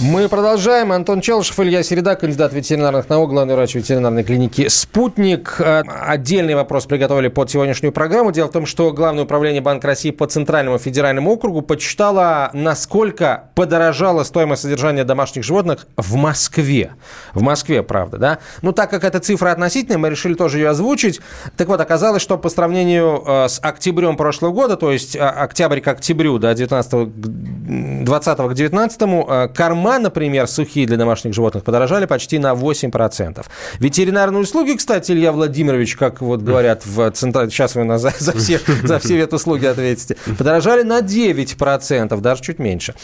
Мы 0.00 0.28
продолжаем. 0.28 0.92
Антон 0.92 1.20
Челышев, 1.20 1.58
Илья 1.58 1.82
Середа, 1.82 2.14
кандидат 2.14 2.52
ветеринарных 2.52 3.08
наук, 3.08 3.30
главный 3.30 3.56
врач 3.56 3.74
ветеринарной 3.74 4.22
клиники 4.22 4.68
«Спутник». 4.68 5.56
Э, 5.58 5.82
отдельный 5.82 6.54
вопрос 6.54 6.86
приготовили 6.86 7.26
под 7.26 7.50
сегодняшнюю 7.50 7.92
программу. 7.92 8.30
Дело 8.30 8.46
в 8.46 8.52
том, 8.52 8.64
что 8.64 8.92
Главное 8.92 9.24
управление 9.24 9.60
Банка 9.60 9.88
России 9.88 10.12
по 10.12 10.28
Центральному 10.28 10.78
федеральному 10.78 11.32
округу 11.32 11.62
подсчитало, 11.62 12.50
насколько 12.52 13.50
подорожала 13.56 14.22
стоимость 14.22 14.62
содержания 14.62 15.02
домашних 15.02 15.42
животных 15.42 15.88
в 15.96 16.14
Москве. 16.14 16.92
В 17.34 17.42
Москве, 17.42 17.82
правда, 17.82 18.18
да? 18.18 18.38
Ну, 18.62 18.70
так 18.70 18.90
как 18.90 19.02
эта 19.02 19.18
цифра 19.18 19.50
относительная, 19.50 19.98
мы 19.98 20.10
решили 20.10 20.34
тоже 20.34 20.58
ее 20.58 20.68
озвучить. 20.68 21.20
Так 21.56 21.66
вот, 21.66 21.80
оказалось, 21.80 22.22
что 22.22 22.38
по 22.38 22.50
сравнению 22.50 23.24
э, 23.26 23.48
с 23.48 23.58
октябрем 23.60 24.16
прошлого 24.16 24.52
года, 24.52 24.76
то 24.76 24.92
есть 24.92 25.16
э, 25.16 25.18
октябрь 25.18 25.80
к 25.80 25.88
октябрю, 25.88 26.38
да, 26.38 26.54
19 26.54 28.04
20 28.04 28.38
к 28.38 28.54
19 28.54 29.54
карман 29.54 29.87
Корма, 29.88 29.98
например, 29.98 30.46
сухие 30.46 30.86
для 30.86 30.96
домашних 30.96 31.32
животных 31.32 31.64
подорожали 31.64 32.04
почти 32.04 32.38
на 32.38 32.52
8%. 32.52 33.44
Ветеринарные 33.78 34.42
услуги, 34.42 34.72
кстати, 34.76 35.12
Илья 35.12 35.32
Владимирович, 35.32 35.96
как 35.96 36.20
вот 36.20 36.42
говорят 36.42 36.84
в 36.84 37.10
центр... 37.12 37.50
Сейчас 37.50 37.74
вы 37.74 37.84
нас 37.84 38.02
за, 38.02 38.12
за, 38.18 38.32
все, 38.36 38.60
за 38.84 38.98
все 38.98 39.16
ветуслуги 39.16 39.64
ответите. 39.64 40.16
Подорожали 40.36 40.82
на 40.82 41.00
9%, 41.00 42.20
даже 42.20 42.42
чуть 42.42 42.58
меньше. 42.58 42.94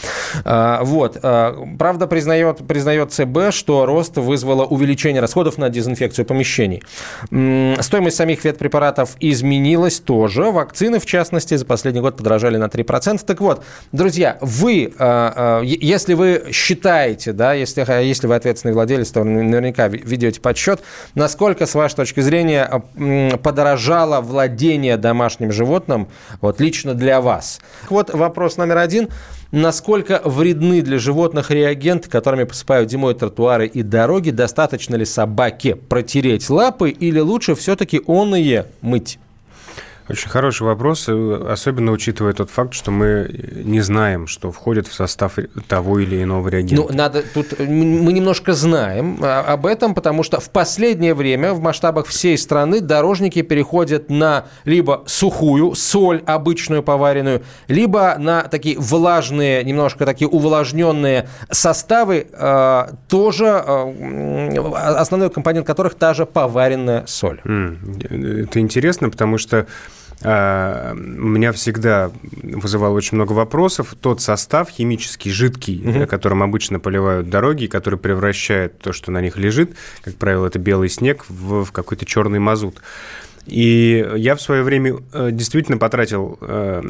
А, 0.43 0.83
вот. 0.83 1.17
А, 1.23 1.55
правда, 1.79 2.05
признает, 2.05 2.59
признает 2.67 3.11
ЦБ, 3.11 3.51
что 3.51 3.87
рост 3.87 4.17
вызвало 4.17 4.65
увеличение 4.65 5.21
расходов 5.21 5.57
на 5.57 5.69
дезинфекцию 5.69 6.25
помещений. 6.25 6.83
Стоимость 7.81 8.17
самих 8.17 8.45
ветпрепаратов 8.45 9.15
изменилась 9.19 9.99
тоже. 9.99 10.51
Вакцины, 10.51 10.99
в 10.99 11.05
частности, 11.07 11.55
за 11.55 11.65
последний 11.65 12.01
год 12.01 12.17
подорожали 12.17 12.57
на 12.57 12.65
3%. 12.65 13.25
Так 13.25 13.41
вот, 13.41 13.63
друзья, 13.91 14.37
вы, 14.41 14.93
а, 14.99 15.61
если 15.63 16.13
вы 16.13 16.45
считаете, 16.51 16.74
считаете, 16.75 17.31
да, 17.31 17.53
если, 17.53 17.85
если 18.03 18.27
вы 18.27 18.35
ответственный 18.35 18.73
владелец, 18.73 19.09
то 19.11 19.23
наверняка 19.23 19.87
ведете 19.87 20.41
подсчет, 20.41 20.81
насколько, 21.15 21.65
с 21.65 21.73
вашей 21.73 21.95
точки 21.95 22.19
зрения, 22.19 22.83
подорожало 23.41 24.21
владение 24.21 24.97
домашним 24.97 25.51
животным 25.51 26.09
вот, 26.41 26.59
лично 26.59 26.93
для 26.93 27.21
вас? 27.21 27.61
Вот 27.89 28.13
вопрос 28.13 28.57
номер 28.57 28.77
один. 28.77 29.07
Насколько 29.51 30.21
вредны 30.25 30.81
для 30.81 30.99
животных 30.99 31.49
реагенты, 31.49 32.09
которыми 32.09 32.43
посыпают 32.43 32.91
зимой 32.91 33.13
тротуары 33.13 33.67
и 33.67 33.83
дороги? 33.83 34.31
Достаточно 34.31 34.95
ли 34.95 35.05
собаке 35.05 35.75
протереть 35.75 36.49
лапы 36.49 36.89
или 36.89 37.19
лучше 37.19 37.55
все-таки 37.55 38.01
он 38.05 38.35
и 38.35 38.63
мыть? 38.81 39.17
Очень 40.07 40.29
хороший 40.29 40.63
вопрос, 40.63 41.05
э, 41.07 41.47
особенно 41.49 41.91
учитывая 41.91 42.33
тот 42.33 42.51
факт, 42.51 42.75
что 42.75 42.91
мы 42.91 43.27
не 43.63 43.81
знаем, 43.81 44.27
что 44.27 44.51
входит 44.51 44.87
в 44.87 44.93
состав 44.93 45.39
того 45.67 45.99
или 45.99 46.21
иного 46.21 46.47
реагента. 46.47 46.83
Ну, 46.87 46.95
надо 46.95 47.23
тут 47.23 47.57
мы 47.57 48.13
немножко 48.13 48.53
знаем 48.53 49.17
а, 49.21 49.41
об 49.41 49.65
этом, 49.65 49.95
потому 49.95 50.21
что 50.21 50.39
в 50.39 50.51
последнее 50.51 51.15
время 51.15 51.53
в 51.53 51.59
масштабах 51.59 52.05
всей 52.05 52.37
страны 52.37 52.81
дорожники 52.81 53.41
переходят 53.41 54.11
на 54.11 54.45
либо 54.63 55.03
сухую 55.07 55.73
соль 55.73 56.21
обычную 56.27 56.83
поваренную, 56.83 57.41
либо 57.67 58.15
на 58.19 58.43
такие 58.43 58.77
влажные, 58.77 59.63
немножко 59.63 60.05
такие 60.05 60.27
увлажненные 60.27 61.29
составы, 61.49 62.27
а, 62.33 62.91
тоже 63.09 63.47
а, 63.47 64.99
основной 64.99 65.31
компонент 65.31 65.65
которых 65.65 65.95
та 65.95 66.13
же 66.13 66.27
поваренная 66.27 67.05
соль. 67.07 67.41
Это 67.43 68.59
интересно, 68.59 69.09
потому 69.09 69.39
что 69.39 69.65
меня 70.21 71.51
всегда 71.51 72.11
вызывало 72.41 72.95
очень 72.95 73.15
много 73.15 73.33
вопросов. 73.33 73.95
Тот 73.99 74.21
состав 74.21 74.69
химический, 74.69 75.31
жидкий, 75.31 75.81
угу. 75.87 76.07
которым 76.07 76.41
обычно 76.41 76.79
поливают 76.79 77.29
дороги, 77.29 77.67
который 77.67 77.99
превращает 77.99 78.79
то, 78.79 78.93
что 78.93 79.11
на 79.11 79.21
них 79.21 79.37
лежит, 79.37 79.75
как 80.01 80.15
правило, 80.15 80.47
это 80.47 80.57
белый 80.57 80.89
снег, 80.89 81.25
в, 81.27 81.65
в 81.65 81.71
какой-то 81.71 82.05
черный 82.05 82.39
мазут. 82.39 82.81
И 83.45 84.05
я 84.15 84.35
в 84.35 84.41
свое 84.41 84.63
время 84.63 84.97
э, 85.13 85.29
действительно 85.31 85.77
потратил, 85.77 86.37
э, 86.41 86.81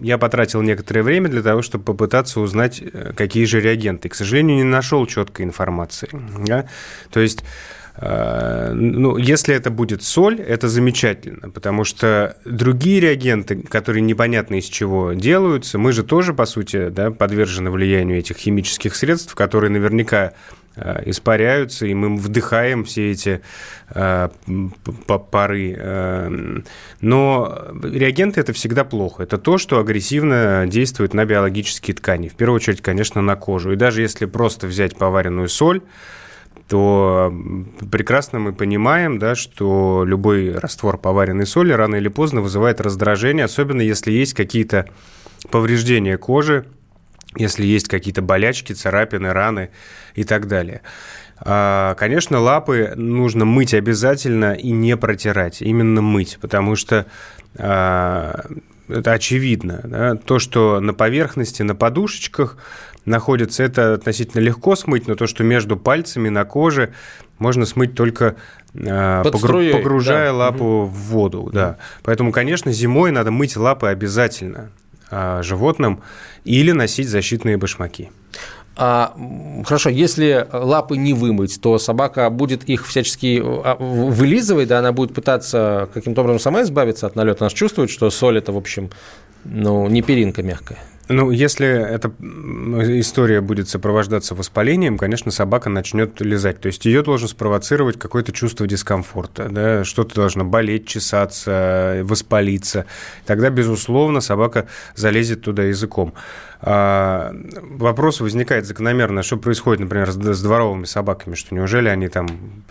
я 0.00 0.18
потратил 0.18 0.60
некоторое 0.60 1.02
время 1.02 1.28
для 1.28 1.42
того, 1.42 1.62
чтобы 1.62 1.84
попытаться 1.84 2.40
узнать, 2.40 2.82
э, 2.82 3.12
какие 3.16 3.44
же 3.44 3.60
реагенты. 3.60 4.08
К 4.08 4.14
сожалению, 4.14 4.56
не 4.56 4.64
нашел 4.64 5.06
четкой 5.06 5.44
информации. 5.44 6.08
Да? 6.46 6.66
То 7.12 7.20
есть 7.20 7.44
ну, 8.00 9.16
если 9.16 9.54
это 9.54 9.70
будет 9.70 10.02
соль, 10.02 10.40
это 10.40 10.68
замечательно, 10.68 11.50
потому 11.50 11.84
что 11.84 12.36
другие 12.44 12.98
реагенты, 12.98 13.56
которые 13.56 14.02
непонятно 14.02 14.56
из 14.56 14.64
чего 14.64 15.12
делаются, 15.12 15.78
мы 15.78 15.92
же 15.92 16.02
тоже, 16.02 16.34
по 16.34 16.44
сути, 16.44 16.88
да, 16.88 17.12
подвержены 17.12 17.70
влиянию 17.70 18.18
этих 18.18 18.36
химических 18.36 18.96
средств, 18.96 19.36
которые 19.36 19.70
наверняка 19.70 20.32
Э, 20.76 21.02
испаряются, 21.06 21.86
и 21.86 21.94
мы 21.94 22.16
вдыхаем 22.16 22.82
все 22.82 23.12
эти 23.12 23.42
э, 23.90 24.28
пары. 25.30 25.76
Э, 25.78 26.28
но 27.00 27.58
реагенты 27.80 28.40
это 28.40 28.52
всегда 28.52 28.82
плохо. 28.82 29.22
Это 29.22 29.38
то, 29.38 29.56
что 29.56 29.78
агрессивно 29.78 30.64
действует 30.66 31.14
на 31.14 31.24
биологические 31.26 31.94
ткани. 31.94 32.26
В 32.26 32.34
первую 32.34 32.56
очередь, 32.56 32.80
конечно, 32.80 33.22
на 33.22 33.36
кожу. 33.36 33.72
И 33.72 33.76
даже 33.76 34.02
если 34.02 34.26
просто 34.26 34.66
взять 34.66 34.96
поваренную 34.96 35.48
соль, 35.48 35.80
то 36.68 37.34
прекрасно 37.90 38.38
мы 38.38 38.52
понимаем, 38.52 39.18
да, 39.18 39.34
что 39.34 40.04
любой 40.06 40.56
раствор 40.56 40.98
поваренной 40.98 41.46
соли 41.46 41.72
рано 41.72 41.96
или 41.96 42.08
поздно 42.08 42.40
вызывает 42.40 42.80
раздражение, 42.80 43.44
особенно 43.44 43.82
если 43.82 44.12
есть 44.12 44.34
какие-то 44.34 44.86
повреждения 45.50 46.16
кожи, 46.16 46.64
если 47.36 47.66
есть 47.66 47.88
какие-то 47.88 48.22
болячки, 48.22 48.72
царапины, 48.72 49.32
раны 49.32 49.70
и 50.14 50.24
так 50.24 50.48
далее. 50.48 50.80
А, 51.38 51.94
конечно, 51.96 52.38
лапы 52.38 52.92
нужно 52.96 53.44
мыть 53.44 53.74
обязательно 53.74 54.54
и 54.54 54.70
не 54.70 54.96
протирать, 54.96 55.60
именно 55.60 56.00
мыть, 56.00 56.38
потому 56.40 56.76
что 56.76 57.06
а, 57.58 58.46
это 58.88 59.12
очевидно. 59.12 59.80
Да? 59.84 60.16
То, 60.16 60.38
что 60.38 60.80
на 60.80 60.94
поверхности, 60.94 61.62
на 61.62 61.74
подушечках 61.74 62.56
находится, 63.04 63.62
это 63.62 63.94
относительно 63.94 64.40
легко 64.40 64.76
смыть, 64.76 65.06
но 65.08 65.14
то, 65.14 65.26
что 65.26 65.44
между 65.44 65.76
пальцами 65.76 66.28
на 66.28 66.44
коже, 66.44 66.92
можно 67.38 67.66
смыть 67.66 67.94
только 67.94 68.36
а, 68.74 69.22
Под 69.22 69.34
погру- 69.34 69.72
погружая 69.72 70.28
да. 70.28 70.34
лапу 70.34 70.64
угу. 70.64 70.86
в 70.86 70.94
воду. 71.10 71.50
Да. 71.52 71.78
Поэтому, 72.02 72.32
конечно, 72.32 72.72
зимой 72.72 73.10
надо 73.10 73.30
мыть 73.30 73.56
лапы 73.56 73.88
обязательно. 73.88 74.70
А, 75.10 75.42
животным 75.42 76.02
или 76.44 76.72
носить 76.72 77.08
защитные 77.08 77.56
башмаки. 77.56 78.10
А, 78.76 79.14
хорошо, 79.64 79.90
если 79.90 80.48
лапы 80.52 80.96
не 80.96 81.14
вымыть, 81.14 81.60
то 81.60 81.78
собака 81.78 82.28
будет 82.30 82.64
их 82.64 82.86
всячески 82.86 83.40
а, 83.44 83.76
вылизывать, 83.76 84.68
да, 84.68 84.80
она 84.80 84.90
будет 84.92 85.14
пытаться 85.14 85.88
каким-то 85.94 86.22
образом 86.22 86.40
сама 86.40 86.62
избавиться 86.62 87.06
от 87.06 87.14
налета. 87.14 87.44
Она 87.44 87.50
же 87.50 87.54
чувствует, 87.54 87.90
что 87.90 88.10
соль 88.10 88.38
это, 88.38 88.52
в 88.52 88.56
общем, 88.56 88.90
ну, 89.44 89.86
не 89.88 90.02
перинка 90.02 90.42
мягкая. 90.42 90.78
Ну, 91.08 91.30
если 91.30 91.66
эта 91.66 92.08
история 92.98 93.42
будет 93.42 93.68
сопровождаться 93.68 94.34
воспалением, 94.34 94.96
конечно, 94.96 95.30
собака 95.30 95.68
начнет 95.68 96.20
лизать. 96.20 96.60
То 96.60 96.68
есть 96.68 96.86
ее 96.86 97.02
должен 97.02 97.28
спровоцировать 97.28 97.98
какое-то 97.98 98.32
чувство 98.32 98.66
дискомфорта, 98.66 99.48
да? 99.50 99.84
что-то 99.84 100.14
должно 100.14 100.44
болеть, 100.44 100.86
чесаться, 100.86 102.00
воспалиться. 102.04 102.86
Тогда, 103.26 103.50
безусловно, 103.50 104.20
собака 104.20 104.66
залезет 104.94 105.42
туда 105.42 105.64
языком. 105.64 106.14
А, 106.60 107.34
вопрос 107.60 108.20
возникает 108.20 108.64
закономерно, 108.66 109.22
что 109.22 109.36
происходит, 109.36 109.80
например, 109.80 110.10
с, 110.10 110.42
дворовыми 110.42 110.86
собаками, 110.86 111.34
что 111.34 111.54
неужели 111.54 111.88
они 111.88 112.08
там 112.08 112.64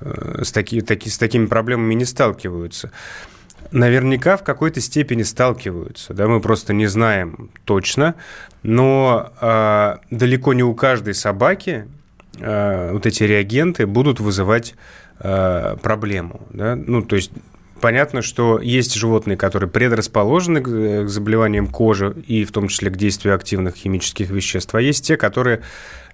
э, 0.00 0.42
с, 0.42 0.50
таки, 0.50 0.80
таки, 0.80 1.08
с 1.08 1.18
такими 1.18 1.46
проблемами 1.46 1.94
не 1.94 2.04
сталкиваются 2.04 2.90
наверняка 3.72 4.36
в 4.36 4.42
какой-то 4.42 4.80
степени 4.80 5.22
сталкиваются. 5.22 6.14
Да, 6.14 6.26
мы 6.28 6.40
просто 6.40 6.72
не 6.72 6.86
знаем 6.86 7.50
точно, 7.64 8.14
но 8.62 9.32
э, 9.40 9.96
далеко 10.10 10.54
не 10.54 10.62
у 10.62 10.74
каждой 10.74 11.14
собаки 11.14 11.86
э, 12.38 12.90
вот 12.92 13.06
эти 13.06 13.22
реагенты 13.22 13.86
будут 13.86 14.20
вызывать 14.20 14.74
э, 15.20 15.76
проблему. 15.82 16.46
Да? 16.50 16.76
Ну, 16.76 17.02
то 17.02 17.16
есть 17.16 17.30
Понятно, 17.78 18.22
что 18.22 18.58
есть 18.58 18.94
животные, 18.94 19.36
которые 19.36 19.68
предрасположены 19.68 20.62
к 20.62 21.08
заболеваниям 21.08 21.66
кожи 21.66 22.16
и 22.26 22.46
в 22.46 22.50
том 22.50 22.68
числе 22.68 22.88
к 22.88 22.96
действию 22.96 23.34
активных 23.34 23.74
химических 23.74 24.30
веществ, 24.30 24.74
а 24.74 24.80
есть 24.80 25.04
те, 25.04 25.18
которые 25.18 25.60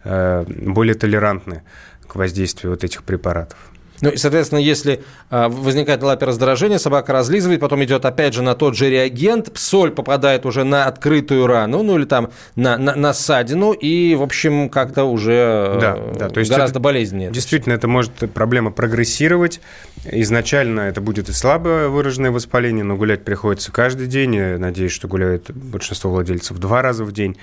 более 0.02 0.96
толерантны 0.96 1.62
к 2.08 2.16
воздействию 2.16 2.72
вот 2.72 2.82
этих 2.82 3.04
препаратов. 3.04 3.71
Ну 4.02 4.10
и, 4.10 4.16
соответственно, 4.16 4.58
если 4.58 5.02
а, 5.30 5.48
возникает 5.48 6.02
лапе 6.02 6.26
раздражение, 6.26 6.78
собака 6.78 7.12
разлизывает, 7.12 7.60
потом 7.60 7.82
идет 7.84 8.04
опять 8.04 8.34
же 8.34 8.42
на 8.42 8.54
тот 8.54 8.76
же 8.76 8.90
реагент, 8.90 9.50
соль 9.54 9.92
попадает 9.92 10.44
уже 10.44 10.64
на 10.64 10.86
открытую 10.86 11.46
рану, 11.46 11.82
ну 11.82 11.96
или 11.96 12.04
там 12.04 12.30
на, 12.56 12.76
на, 12.76 12.96
на 12.96 13.14
ссадину, 13.14 13.72
и, 13.72 14.14
в 14.16 14.22
общем, 14.22 14.68
как-то 14.68 15.04
уже 15.04 15.78
да, 15.80 15.96
да, 16.18 16.28
то 16.28 16.40
есть 16.40 16.50
гораздо 16.50 16.74
это, 16.74 16.80
болезненнее. 16.80 17.30
Действительно, 17.30 17.74
это 17.74 17.88
может 17.88 18.12
проблема 18.34 18.72
прогрессировать. 18.72 19.60
Изначально 20.04 20.80
это 20.80 21.00
будет 21.00 21.28
и 21.28 21.32
слабо 21.32 21.88
выраженное 21.88 22.32
воспаление, 22.32 22.84
но 22.84 22.96
гулять 22.96 23.24
приходится 23.24 23.70
каждый 23.70 24.08
день. 24.08 24.34
Я 24.34 24.58
надеюсь, 24.58 24.92
что 24.92 25.06
гуляет 25.06 25.52
большинство 25.52 26.10
владельцев 26.10 26.58
два 26.58 26.82
раза 26.82 27.04
в 27.04 27.12
день. 27.12 27.36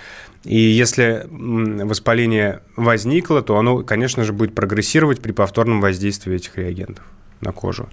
И 0.44 0.58
если 0.58 1.26
воспаление 1.30 2.62
возникло, 2.78 3.42
то 3.42 3.58
оно, 3.58 3.84
конечно 3.84 4.24
же, 4.24 4.32
будет 4.32 4.56
прогрессировать 4.56 5.20
при 5.20 5.34
повторном 5.34 5.82
воздействии 5.82 6.36
этих 6.36 6.49
реагентов 6.58 7.06
на 7.42 7.52
кожу. 7.52 7.90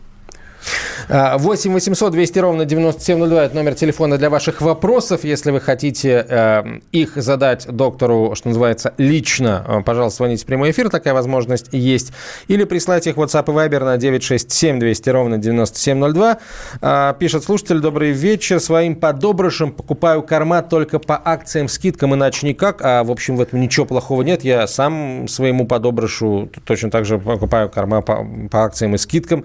8 1.08 1.72
800 1.72 2.12
200 2.12 2.38
ровно 2.38 2.64
9702– 2.64 3.44
это 3.44 3.54
номер 3.54 3.74
телефона 3.74 4.18
для 4.18 4.30
ваших 4.30 4.60
вопросов. 4.60 5.24
Если 5.24 5.50
вы 5.50 5.60
хотите 5.60 6.26
э, 6.28 6.64
их 6.92 7.16
задать 7.16 7.66
доктору, 7.68 8.34
что 8.34 8.48
называется, 8.48 8.92
лично, 8.98 9.64
э, 9.66 9.82
пожалуйста, 9.82 10.18
звоните 10.18 10.44
в 10.44 10.46
прямой 10.46 10.72
эфир, 10.72 10.90
такая 10.90 11.14
возможность 11.14 11.68
есть. 11.72 12.12
Или 12.48 12.64
присылайте 12.64 13.10
их 13.10 13.16
в 13.16 13.20
WhatsApp 13.20 13.44
и 13.44 13.54
Viber 13.54 13.84
на 13.84 13.96
967 13.96 14.80
200 14.80 15.10
ровно 15.10 15.38
9702. 15.38 16.38
Э, 16.80 17.14
пишет 17.18 17.44
слушатель, 17.44 17.78
добрый 17.78 18.10
вечер. 18.10 18.58
Своим 18.60 18.96
подобрышем 18.96 19.72
покупаю 19.72 20.22
корма 20.22 20.62
только 20.62 20.98
по 20.98 21.20
акциям, 21.24 21.68
скидкам, 21.68 22.14
иначе 22.14 22.46
никак. 22.46 22.80
А, 22.82 23.04
в 23.04 23.10
общем, 23.10 23.36
в 23.36 23.40
этом 23.40 23.60
ничего 23.60 23.86
плохого 23.86 24.22
нет. 24.22 24.42
Я 24.44 24.66
сам 24.66 25.28
своему 25.28 25.66
подобрышу 25.66 26.50
точно 26.64 26.90
так 26.90 27.04
же 27.04 27.18
покупаю 27.18 27.68
корма 27.68 28.02
по, 28.02 28.26
по 28.50 28.64
акциям 28.64 28.94
и 28.94 28.98
скидкам. 28.98 29.44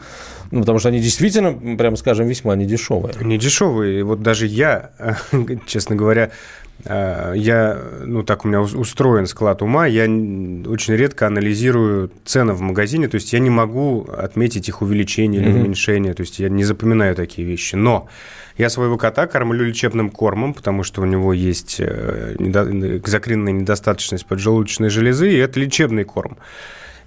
Ну, 0.52 0.60
потому 0.62 0.80
что 0.80 0.90
они 0.90 1.00
действительно, 1.00 1.78
прямо 1.78 1.96
скажем, 1.96 2.28
весьма 2.28 2.56
недешевые. 2.56 3.14
Недешевые. 3.22 4.04
Вот 4.04 4.22
даже 4.22 4.48
я, 4.48 4.92
честно 5.66 5.96
говоря, 5.96 6.32
э, 6.84 7.34
я, 7.38 7.80
ну, 8.06 8.24
так 8.24 8.44
у 8.44 8.50
меня 8.50 8.62
устроен 8.62 9.28
склад 9.28 9.62
ума, 9.62 9.88
я 9.88 10.04
очень 10.04 10.96
редко 10.96 11.28
анализирую 11.28 12.12
цены 12.26 12.54
в 12.54 12.62
магазине, 12.62 13.08
то 13.08 13.16
есть 13.16 13.32
я 13.32 13.40
не 13.40 13.50
могу 13.50 14.08
отметить 14.12 14.68
их 14.68 14.82
увеличение 14.82 15.42
или 15.42 15.52
mm-hmm. 15.52 15.62
уменьшение, 15.62 16.14
то 16.14 16.22
есть 16.22 16.40
я 16.40 16.50
не 16.50 16.66
запоминаю 16.66 17.16
такие 17.16 17.48
вещи. 17.48 17.76
Но 17.76 18.10
я 18.58 18.70
своего 18.70 18.98
кота 18.98 19.28
кормлю 19.28 19.66
лечебным 19.66 20.10
кормом, 20.10 20.54
потому 20.54 20.84
что 20.84 21.02
у 21.02 21.06
него 21.06 21.32
есть 21.32 21.78
э, 21.80 22.36
закринная 23.06 23.54
недостаточность 23.54 24.26
поджелудочной 24.26 24.90
железы, 24.90 25.32
и 25.32 25.38
это 25.38 25.60
лечебный 25.62 26.04
корм. 26.04 26.38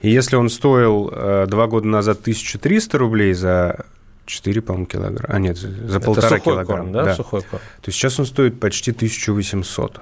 И 0.04 0.10
если 0.10 0.36
он 0.36 0.50
стоил 0.50 1.08
э, 1.10 1.46
два 1.48 1.66
года 1.66 1.86
назад 1.86 2.20
1300 2.20 2.98
рублей 2.98 3.32
за 3.32 3.86
4, 4.26 4.60
по-моему, 4.60 4.84
килограмма. 4.84 5.34
А 5.34 5.38
нет, 5.38 5.56
за 5.56 5.98
полтора 5.98 6.38
килограмма. 6.40 6.82
Корм, 6.82 6.92
да? 6.92 7.04
да? 7.04 7.14
Сухой 7.14 7.40
корм. 7.40 7.62
То 7.80 7.90
сейчас 7.90 8.20
он 8.20 8.26
стоит 8.26 8.60
почти 8.60 8.90
1800. 8.90 10.00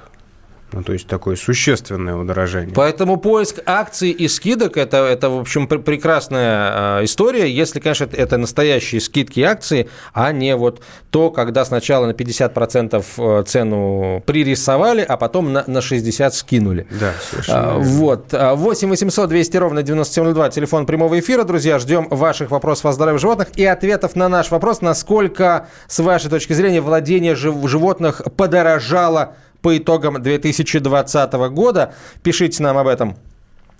Ну, 0.73 0.83
то 0.83 0.93
есть 0.93 1.07
такое 1.07 1.37
существенное 1.37 2.15
удорожание. 2.17 2.75
Поэтому 2.75 3.17
поиск 3.17 3.61
акций 3.67 4.11
и 4.11 4.29
скидок 4.29 4.77
это, 4.77 4.99
это 4.99 5.29
в 5.29 5.41
общем, 5.41 5.67
пр- 5.67 5.81
прекрасная 5.81 7.01
э, 7.01 7.05
история, 7.05 7.51
если, 7.51 7.81
конечно, 7.81 8.05
это, 8.05 8.17
это 8.17 8.37
настоящие 8.39 9.01
скидки 9.01 9.41
и 9.41 9.43
акции, 9.43 9.89
а 10.15 10.33
не 10.33 10.57
вот 10.57 10.83
то, 11.11 11.31
когда 11.31 11.65
сначала 11.65 12.07
на 12.07 12.13
50% 12.13 13.05
э, 13.19 13.43
цену 13.45 14.23
пририсовали, 14.27 15.03
а 15.03 15.17
потом 15.17 15.53
на, 15.53 15.65
на 15.67 15.79
60% 15.79 16.31
скинули. 16.31 16.87
Да, 16.91 17.13
совершенно. 17.31 17.75
А, 17.75 17.79
вот. 17.79 18.33
8 18.33 18.89
800 18.89 19.29
200 19.29 19.57
ровно 19.59 19.83
9702, 19.83 20.51
телефон 20.51 20.87
прямого 20.87 21.19
эфира, 21.19 21.45
друзья. 21.45 21.79
Ждем 21.79 22.09
ваших 22.09 22.51
вопросов 22.51 22.87
о 22.87 22.93
здоровье 22.93 23.19
животных 23.19 23.49
и 23.57 23.65
ответов 23.65 24.17
на 24.17 24.29
наш 24.29 24.51
вопрос, 24.51 24.81
насколько, 24.81 25.69
с 25.87 25.99
вашей 25.99 26.31
точки 26.31 26.53
зрения, 26.55 26.81
владение 26.81 27.35
жив- 27.35 27.69
животных 27.69 28.23
подорожало 28.37 29.35
по 29.63 29.77
итогам 29.77 30.17
2020 30.23 31.33
года. 31.51 31.95
Пишите 32.23 32.63
нам 32.63 32.77
об 32.77 32.89
этом 32.89 33.17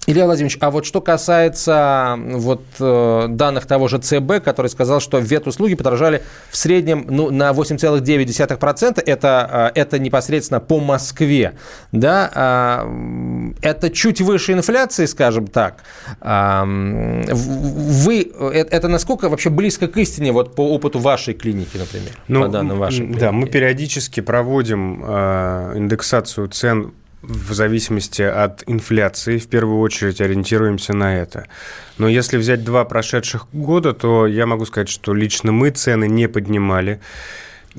Илья 0.05 0.25
Владимирович, 0.25 0.59
а 0.61 0.73
вот 0.73 0.85
что 0.85 1.01
касается 1.01 2.19
вот, 2.19 2.63
э, 2.81 3.27
данных 3.29 3.67
того 3.67 3.87
же 3.87 3.99
ЦБ, 3.99 4.43
который 4.45 4.67
сказал, 4.67 5.01
что 5.01 5.19
ветуслуги 5.19 5.77
подорожали 5.77 6.25
в 6.51 6.57
среднем 6.57 7.07
ну, 7.09 7.31
на 7.31 7.53
8,9%, 7.53 9.01
это, 9.07 9.71
э, 9.75 9.81
это 9.81 10.01
непосредственно 10.01 10.59
по 10.59 10.81
Москве. 10.81 11.53
Да? 11.93 12.83
Э, 12.85 13.53
это 13.63 13.91
чуть 13.91 14.21
выше 14.21 14.55
инфляции, 14.55 15.07
скажем 15.07 15.47
так. 15.47 15.85
Э, 16.21 16.65
вы, 16.65 18.33
э, 18.35 18.67
это 18.71 18.89
насколько 18.89 19.29
вообще 19.29 19.51
близко 19.51 19.87
к 19.87 19.97
истине 19.99 20.33
вот, 20.33 20.57
по 20.57 20.69
опыту 20.69 20.99
вашей 20.99 21.35
клиники, 21.35 21.77
например? 21.77 22.11
Ну, 22.27 22.43
по 22.43 22.49
данным 22.49 22.79
вашей 22.81 23.07
клиники? 23.07 23.21
Да, 23.21 23.31
мы 23.31 23.47
периодически 23.47 24.19
проводим 24.19 25.01
э, 25.07 25.75
индексацию 25.77 26.49
цен 26.49 26.93
в 27.23 27.53
зависимости 27.53 28.23
от 28.23 28.65
инфляции, 28.67 29.39
в 29.39 29.47
первую 29.49 29.81
очередь 29.81 30.21
ориентируемся 30.21 30.93
на 30.93 31.17
это. 31.17 31.47
Но 31.99 32.09
если 32.09 32.37
взять 32.37 32.65
два 32.65 32.85
прошедших 32.85 33.47
года, 33.53 33.93
то 33.93 34.27
я 34.27 34.47
могу 34.47 34.67
сказать, 34.67 34.89
что 34.89 35.15
лично 35.15 35.53
мы 35.53 35.71
цены 35.71 36.09
не 36.09 36.29
поднимали, 36.29 37.01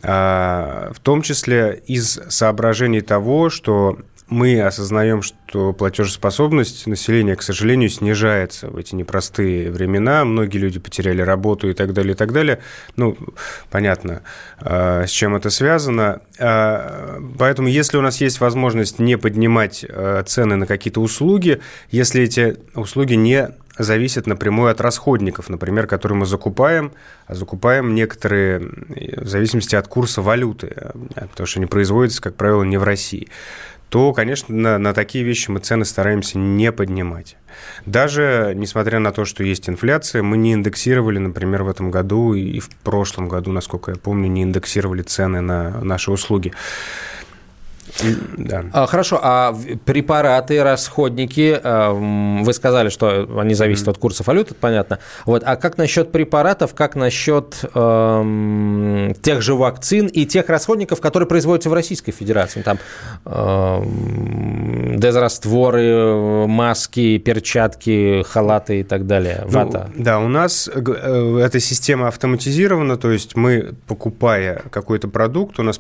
а, 0.02 0.92
в 0.96 1.00
том 1.00 1.22
числе 1.22 1.82
из 1.86 2.20
соображений 2.30 3.02
того, 3.02 3.50
что 3.50 4.00
мы 4.34 4.62
осознаем, 4.62 5.22
что 5.22 5.74
платежеспособность 5.74 6.88
населения, 6.88 7.36
к 7.36 7.44
сожалению, 7.44 7.90
снижается 7.90 8.68
в 8.68 8.78
эти 8.78 8.96
непростые 8.96 9.72
времена. 9.72 10.26
Многие 10.26 10.58
люди 10.58 10.80
потеряли 10.80 11.22
работу 11.22 11.70
и 11.70 11.74
так 11.74 11.94
далее, 11.94 12.14
и 12.14 12.18
так 12.18 12.34
далее. 12.34 12.60
Ну, 12.96 13.16
понятно, 13.70 14.24
а, 14.60 15.06
с 15.06 15.12
чем 15.12 15.36
это 15.36 15.52
связано. 15.52 16.22
А, 16.40 17.22
поэтому, 17.38 17.68
если 17.68 17.98
у 17.98 18.02
нас 18.02 18.20
есть 18.22 18.40
возможность 18.40 18.98
не 19.00 19.18
поднимать 19.18 19.86
а, 19.88 20.24
цены 20.24 20.56
на 20.56 20.66
какие-то 20.66 21.00
услуги, 21.00 21.62
если 21.92 22.24
эти 22.24 22.58
услуги 22.74 23.14
не 23.14 23.50
зависят 23.78 24.28
напрямую 24.28 24.72
от 24.72 24.82
расходников, 24.82 25.50
например, 25.50 25.88
которые 25.88 26.18
мы 26.18 26.26
закупаем, 26.26 26.92
а 27.26 27.34
закупаем 27.34 27.96
некоторые 27.96 28.60
в 28.60 29.28
зависимости 29.28 29.76
от 29.76 29.88
курса 29.88 30.22
валюты, 30.22 30.76
потому 31.14 31.48
что 31.48 31.60
они 31.60 31.66
производятся, 31.66 32.22
как 32.22 32.36
правило, 32.36 32.64
не 32.64 32.78
в 32.78 32.84
России 32.84 33.30
то, 33.94 34.12
конечно, 34.12 34.56
на, 34.56 34.80
на 34.80 34.92
такие 34.92 35.24
вещи 35.24 35.52
мы 35.52 35.60
цены 35.60 35.86
стараемся 35.86 36.40
не 36.40 36.72
поднимать. 36.72 37.38
Даже 37.86 38.54
несмотря 38.56 38.98
на 38.98 39.12
то, 39.12 39.24
что 39.24 39.44
есть 39.44 39.70
инфляция, 39.70 40.24
мы 40.24 40.36
не 40.36 40.54
индексировали, 40.54 41.20
например, 41.20 41.62
в 41.62 41.70
этом 41.70 41.92
году 41.92 42.34
и 42.34 42.58
в 42.60 42.72
прошлом 42.72 43.30
году, 43.30 43.52
насколько 43.52 43.92
я 43.92 43.98
помню, 43.98 44.30
не 44.30 44.42
индексировали 44.42 45.04
цены 45.04 45.42
на 45.42 45.80
наши 45.84 46.10
услуги. 46.10 46.54
Да. 48.38 48.66
А, 48.74 48.86
хорошо, 48.88 49.20
а 49.22 49.56
препараты, 49.86 50.64
расходники, 50.64 51.60
э, 51.62 52.42
вы 52.44 52.54
сказали, 52.54 52.90
что 52.90 53.28
они 53.40 53.54
зависят 53.54 53.88
mm-hmm. 53.88 53.92
от 53.92 53.98
курса 53.98 54.24
валют, 54.26 54.48
это 54.52 54.56
понятно. 54.60 55.00
Вот, 55.26 55.44
а 55.46 55.56
как 55.56 55.78
насчет 55.78 56.12
препаратов, 56.12 56.74
как 56.74 56.96
насчет 56.96 57.64
э, 57.74 59.14
тех 59.22 59.42
же 59.42 59.54
вакцин 59.56 60.08
и 60.08 60.26
тех 60.26 60.50
расходников, 60.50 61.02
которые 61.02 61.28
производятся 61.28 61.70
в 61.70 61.74
Российской 61.74 62.12
Федерации? 62.12 62.62
Там 62.62 62.80
э, 63.26 63.82
дезрастворы, 64.98 66.48
маски, 66.48 67.18
перчатки, 67.20 68.24
халаты 68.28 68.80
и 68.80 68.84
так 68.84 69.06
далее, 69.06 69.44
ну, 69.46 69.52
вата. 69.52 69.92
Ну, 69.94 70.04
да, 70.04 70.20
у 70.20 70.28
нас 70.28 70.70
э, 70.74 71.40
эта 71.40 71.60
система 71.60 72.08
автоматизирована, 72.08 72.98
то 72.98 73.12
есть 73.12 73.36
мы, 73.36 73.74
покупая 73.88 74.64
какой-то 74.72 75.08
продукт, 75.08 75.60
у 75.60 75.64
нас 75.64 75.80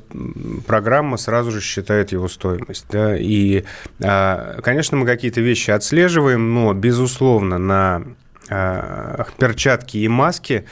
программа 0.68 1.18
сразу 1.18 1.52
же 1.52 1.62
считает 1.62 2.03
определяет 2.04 2.12
его 2.12 2.28
стоимость. 2.28 2.86
Да? 2.90 3.18
И, 3.18 3.64
а, 4.04 4.60
конечно, 4.62 4.98
мы 4.98 5.06
какие-то 5.06 5.42
вещи 5.42 5.72
отслеживаем, 5.72 6.54
но, 6.54 6.74
безусловно, 6.74 7.58
на 7.58 8.04
а, 8.50 9.26
перчатки 9.38 9.98
и 9.98 10.08
маски 10.08 10.66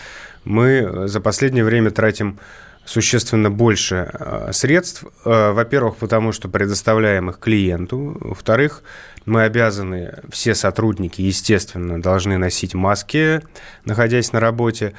мы 0.43 1.07
за 1.07 1.21
последнее 1.21 1.63
время 1.63 1.91
тратим 1.91 2.39
существенно 2.85 3.49
больше 3.49 4.09
а, 4.13 4.49
средств. 4.51 5.05
Во-первых, 5.25 5.97
потому 5.97 6.31
что 6.33 6.49
предоставляем 6.49 7.29
их 7.29 7.39
клиенту. 7.39 8.17
Во-вторых, 8.19 8.83
мы 9.25 9.43
обязаны, 9.43 10.19
все 10.31 10.55
сотрудники, 10.55 11.21
естественно, 11.21 12.01
должны 12.01 12.37
носить 12.37 12.73
маски, 12.73 13.41
находясь 13.85 14.31
на 14.33 14.39
работе. 14.39 14.93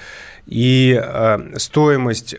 И 0.47 1.01
э, 1.01 1.57
стоимость, 1.57 2.37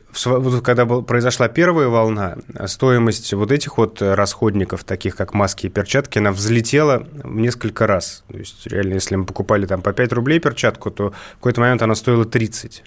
когда 0.63 0.85
произошла 0.85 1.47
первая 1.47 1.87
волна, 1.87 2.35
стоимость 2.67 3.33
вот 3.33 3.51
этих 3.51 3.77
вот 3.77 4.01
расходников, 4.01 4.83
таких 4.83 5.15
как 5.15 5.33
маски 5.33 5.67
и 5.67 5.69
перчатки, 5.69 6.17
она 6.17 6.31
взлетела 6.31 7.07
в 7.23 7.35
несколько 7.35 7.87
раз. 7.87 8.23
То 8.29 8.37
есть, 8.37 8.67
реально, 8.67 8.95
если 8.95 9.15
мы 9.15 9.25
покупали 9.25 9.65
там 9.65 9.81
по 9.81 9.93
5 9.93 10.13
рублей 10.13 10.39
перчатку, 10.39 10.91
то 10.91 11.11
в 11.11 11.35
какой-то 11.35 11.61
момент 11.61 11.81
она 11.81 11.95
стоила 11.95 12.25
30. 12.25 12.83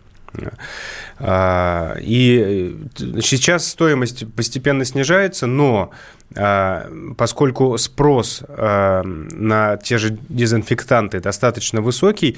А, 1.18 1.96
и 2.00 2.76
сейчас 3.22 3.68
стоимость 3.68 4.32
постепенно 4.34 4.84
снижается, 4.84 5.46
но 5.46 5.90
а, 6.34 6.90
поскольку 7.16 7.76
спрос 7.78 8.42
а, 8.48 9.02
на 9.02 9.76
те 9.78 9.98
же 9.98 10.18
дезинфектанты 10.28 11.20
достаточно 11.20 11.80
высокий, 11.80 12.36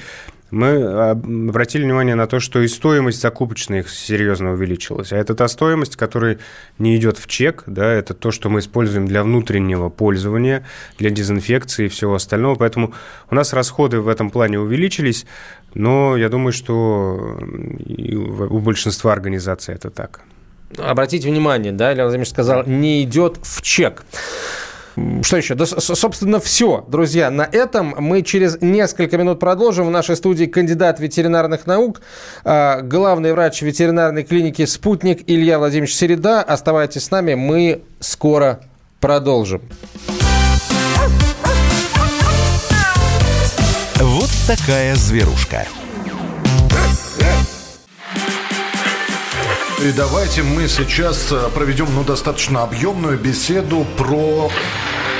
мы 0.50 0.82
обратили 0.82 1.84
внимание 1.84 2.14
на 2.14 2.26
то, 2.26 2.40
что 2.40 2.60
и 2.60 2.68
стоимость 2.68 3.20
закупочная 3.20 3.80
их 3.80 3.90
серьезно 3.90 4.52
увеличилась. 4.52 5.12
А 5.12 5.16
это 5.16 5.34
та 5.34 5.46
стоимость, 5.48 5.96
которая 5.96 6.38
не 6.78 6.96
идет 6.96 7.18
в 7.18 7.26
чек, 7.26 7.64
да, 7.66 7.92
это 7.92 8.14
то, 8.14 8.30
что 8.30 8.48
мы 8.48 8.60
используем 8.60 9.06
для 9.06 9.22
внутреннего 9.22 9.88
пользования, 9.90 10.66
для 10.98 11.10
дезинфекции 11.10 11.86
и 11.86 11.88
всего 11.88 12.14
остального. 12.14 12.54
Поэтому 12.54 12.94
у 13.30 13.34
нас 13.34 13.52
расходы 13.52 14.00
в 14.00 14.08
этом 14.08 14.30
плане 14.30 14.58
увеличились, 14.58 15.26
но 15.74 16.16
я 16.16 16.28
думаю, 16.28 16.52
что 16.52 17.38
у 18.50 18.58
большинства 18.58 19.12
организаций 19.12 19.74
это 19.74 19.90
так. 19.90 20.20
Обратите 20.76 21.28
внимание, 21.28 21.72
да, 21.72 21.92
Илья 21.92 22.04
Владимирович 22.04 22.30
сказал, 22.30 22.64
не 22.66 23.02
идет 23.02 23.38
в 23.42 23.62
чек. 23.62 24.04
Что 25.22 25.36
еще? 25.36 25.54
Да, 25.54 25.66
собственно, 25.66 26.40
все, 26.40 26.84
друзья. 26.88 27.30
На 27.30 27.42
этом 27.42 27.94
мы 27.98 28.22
через 28.22 28.60
несколько 28.60 29.18
минут 29.18 29.40
продолжим. 29.40 29.86
В 29.86 29.90
нашей 29.90 30.16
студии 30.16 30.46
кандидат 30.46 31.00
ветеринарных 31.00 31.66
наук, 31.66 32.00
а, 32.44 32.82
главный 32.82 33.32
врач 33.32 33.62
ветеринарной 33.62 34.22
клиники 34.22 34.64
«Спутник» 34.64 35.22
Илья 35.26 35.58
Владимирович 35.58 35.94
Середа. 35.94 36.42
Оставайтесь 36.42 37.04
с 37.04 37.10
нами, 37.10 37.34
мы 37.34 37.82
скоро 38.00 38.60
продолжим. 39.00 39.62
Вот 43.96 44.30
такая 44.46 44.94
зверушка. 44.94 45.66
И 49.80 49.92
давайте 49.92 50.42
мы 50.42 50.66
сейчас 50.66 51.30
э, 51.30 51.50
проведем 51.54 51.86
ну, 51.94 52.02
достаточно 52.02 52.64
объемную 52.64 53.16
беседу 53.16 53.86
про... 53.96 54.50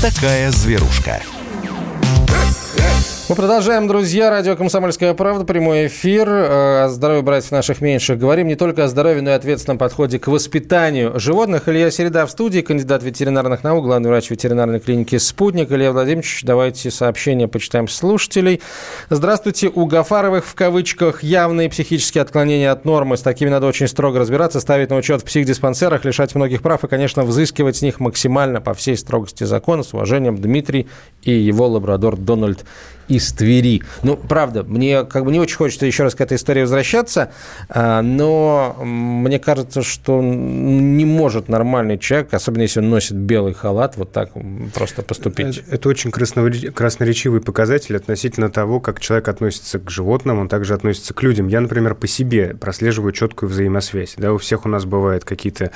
Такая 0.00 0.50
зверушка. 0.50 1.22
Мы 3.30 3.36
продолжаем, 3.36 3.86
друзья. 3.86 4.28
Радио 4.28 4.56
«Комсомольская 4.56 5.14
правда», 5.14 5.44
прямой 5.44 5.86
эфир. 5.86 6.28
Э, 6.28 6.82
о 6.86 6.88
здоровье 6.88 7.22
братьев 7.22 7.52
наших 7.52 7.80
меньших. 7.80 8.18
Говорим 8.18 8.48
не 8.48 8.56
только 8.56 8.82
о 8.82 8.88
здоровье, 8.88 9.22
но 9.22 9.30
и 9.30 9.34
ответственном 9.34 9.78
подходе 9.78 10.18
к 10.18 10.26
воспитанию 10.26 11.12
животных. 11.14 11.68
Илья 11.68 11.92
Середа 11.92 12.26
в 12.26 12.32
студии, 12.32 12.60
кандидат 12.60 13.04
ветеринарных 13.04 13.62
наук, 13.62 13.84
главный 13.84 14.10
врач 14.10 14.30
ветеринарной 14.30 14.80
клиники 14.80 15.16
«Спутник». 15.16 15.70
Илья 15.70 15.92
Владимирович, 15.92 16.40
давайте 16.42 16.90
сообщения 16.90 17.46
почитаем 17.46 17.86
слушателей. 17.86 18.62
Здравствуйте. 19.10 19.70
У 19.72 19.86
Гафаровых, 19.86 20.44
в 20.44 20.56
кавычках, 20.56 21.22
явные 21.22 21.70
психические 21.70 22.22
отклонения 22.22 22.72
от 22.72 22.84
нормы. 22.84 23.16
С 23.16 23.22
такими 23.22 23.48
надо 23.48 23.68
очень 23.68 23.86
строго 23.86 24.18
разбираться, 24.18 24.58
ставить 24.58 24.90
на 24.90 24.96
учет 24.96 25.22
в 25.22 25.24
психдиспансерах, 25.24 26.04
лишать 26.04 26.34
многих 26.34 26.62
прав 26.62 26.82
и, 26.82 26.88
конечно, 26.88 27.22
взыскивать 27.22 27.76
с 27.76 27.82
них 27.82 28.00
максимально 28.00 28.60
по 28.60 28.74
всей 28.74 28.96
строгости 28.96 29.44
закона. 29.44 29.84
С 29.84 29.94
уважением, 29.94 30.36
Дмитрий 30.36 30.88
и 31.22 31.30
его 31.30 31.68
лабрадор 31.68 32.16
Дональд 32.16 32.64
из 33.10 33.19
из 33.20 33.32
Твери. 33.32 33.82
Ну, 34.02 34.16
правда, 34.16 34.64
мне 34.64 35.04
как 35.04 35.24
бы 35.24 35.32
не 35.32 35.38
очень 35.38 35.56
хочется 35.56 35.86
еще 35.86 36.02
раз 36.02 36.14
к 36.14 36.20
этой 36.20 36.36
истории 36.36 36.62
возвращаться, 36.62 37.30
а, 37.68 38.02
но 38.02 38.76
мне 38.82 39.38
кажется, 39.38 39.82
что 39.82 40.20
не 40.22 41.04
может 41.04 41.48
нормальный 41.48 41.98
человек, 41.98 42.32
особенно 42.34 42.62
если 42.62 42.80
он 42.80 42.90
носит 42.90 43.16
белый 43.16 43.54
халат, 43.54 43.96
вот 43.96 44.12
так 44.12 44.30
просто 44.74 45.02
поступить. 45.02 45.62
Это 45.70 45.88
очень 45.88 46.10
красноречивый 46.10 47.40
показатель 47.40 47.96
относительно 47.96 48.50
того, 48.50 48.80
как 48.80 49.00
человек 49.00 49.28
относится 49.28 49.78
к 49.78 49.90
животным, 49.90 50.38
он 50.38 50.48
также 50.48 50.74
относится 50.74 51.14
к 51.14 51.22
людям. 51.22 51.48
Я, 51.48 51.60
например, 51.60 51.94
по 51.94 52.06
себе 52.06 52.56
прослеживаю 52.58 53.12
четкую 53.12 53.50
взаимосвязь. 53.50 54.14
Да, 54.16 54.32
у 54.32 54.38
всех 54.38 54.64
у 54.66 54.68
нас 54.68 54.84
бывают 54.84 55.24
какие-то 55.24 55.70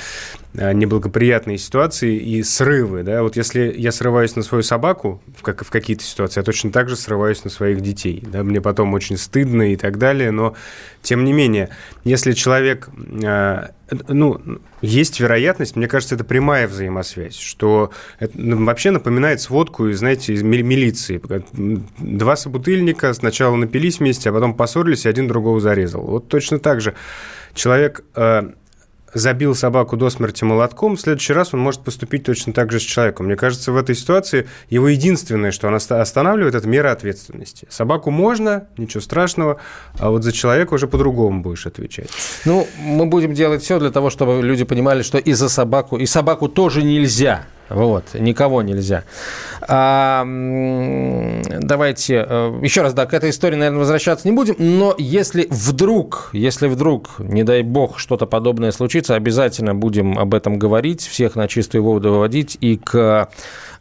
а, 0.57 0.72
неблагоприятные 0.72 1.59
ситуации 1.59 2.16
и 2.16 2.42
срывы. 2.42 3.02
Да? 3.02 3.22
Вот 3.22 3.37
если 3.37 3.74
я 3.76 3.92
срываюсь 3.92 4.37
на 4.37 4.42
свою 4.42 4.62
собаку 4.62 5.20
в, 5.37 5.42
как, 5.42 5.64
в 5.64 5.70
какие-то 5.70 6.04
ситуации, 6.04 6.40
я 6.40 6.44
точно 6.44 6.70
так 6.70 6.88
же 6.88 6.96
срываюсь 6.96 7.33
на 7.42 7.50
своих 7.50 7.80
детей. 7.80 8.22
Да? 8.24 8.44
Мне 8.44 8.60
потом 8.60 8.94
очень 8.94 9.16
стыдно 9.16 9.72
и 9.72 9.76
так 9.76 9.98
далее, 9.98 10.30
но 10.30 10.54
тем 11.02 11.24
не 11.24 11.32
менее, 11.32 11.70
если 12.04 12.32
человек... 12.32 12.88
А, 13.24 13.70
ну, 14.08 14.40
есть 14.80 15.20
вероятность, 15.20 15.76
мне 15.76 15.88
кажется, 15.88 16.14
это 16.14 16.24
прямая 16.24 16.68
взаимосвязь, 16.68 17.36
что 17.36 17.90
это 18.18 18.32
ну, 18.38 18.64
вообще 18.64 18.90
напоминает 18.90 19.40
сводку, 19.40 19.90
знаете, 19.92 20.32
из 20.32 20.42
милиции. 20.42 21.20
Два 21.98 22.36
собутыльника 22.36 23.12
сначала 23.12 23.56
напились 23.56 23.98
вместе, 23.98 24.30
а 24.30 24.32
потом 24.32 24.54
поссорились, 24.54 25.06
и 25.06 25.08
один 25.08 25.28
другого 25.28 25.60
зарезал. 25.60 26.02
Вот 26.02 26.28
точно 26.28 26.58
так 26.58 26.80
же 26.80 26.94
человек 27.54 28.04
а, 28.14 28.52
забил 29.14 29.55
собаку 29.55 29.96
до 29.96 30.11
смерти 30.11 30.44
молотком, 30.44 30.96
в 30.96 31.00
следующий 31.00 31.33
раз 31.33 31.55
он 31.55 31.61
может 31.61 31.83
поступить 31.83 32.24
точно 32.24 32.53
так 32.53 32.70
же 32.70 32.81
с 32.81 32.83
человеком. 32.83 33.27
Мне 33.27 33.37
кажется, 33.37 33.72
в 33.72 33.77
этой 33.77 33.94
ситуации 33.94 34.46
его 34.68 34.88
единственное, 34.88 35.50
что 35.50 35.68
он 35.68 35.74
останавливает, 35.74 36.55
это 36.55 36.68
мера 36.68 36.92
ответственности. 36.92 37.66
Собаку 37.70 38.11
можно, 38.11 38.66
ничего 38.77 39.00
страшного, 39.00 39.61
а 39.98 40.11
вот 40.11 40.24
за 40.24 40.33
человека 40.33 40.74
уже 40.74 40.87
по-другому 40.87 41.42
будешь 41.42 41.66
отвечать. 41.66 42.11
Ну, 42.44 42.66
мы 42.79 43.07
будем 43.07 43.35
делать 43.35 43.62
все 43.62 43.79
для 43.79 43.90
того, 43.90 44.11
чтобы 44.11 44.42
люди 44.42 44.64
понимали, 44.64 45.03
что 45.03 45.18
и 45.18 45.33
за 45.33 45.48
собаку, 45.48 45.96
и 45.96 46.07
собаку 46.07 46.48
тоже 46.48 46.83
нельзя 46.83 47.44
вот, 47.68 48.14
никого 48.14 48.62
нельзя. 48.62 49.05
А, 49.62 50.24
давайте 51.61 52.27
э, 52.29 52.59
еще 52.62 52.83
раз, 52.83 52.92
да, 52.92 53.07
к 53.07 53.14
этой 53.14 53.31
истории, 53.31 53.57
наверное, 53.57 53.79
возвращаться 53.79 54.29
не 54.29 54.35
будем, 54.35 54.57
но 54.59 54.94
если 54.98 55.46
вдруг, 55.50 56.31
если 56.33 56.66
вдруг, 56.68 57.18
не 57.18 57.42
дай 57.42 57.62
бог, 57.62 57.98
что-то 57.98 58.27
подобное 58.27 58.72
случится, 58.72 59.14
обязательно 59.14 59.74
будем 59.74 60.18
об 60.18 60.35
этом 60.35 60.59
говорить, 60.59 61.00
всех 61.07 61.37
на 61.37 61.48
чистую 61.48 61.83
воду 61.85 62.11
выводить 62.12 62.59
и 62.61 62.77
к 62.77 63.29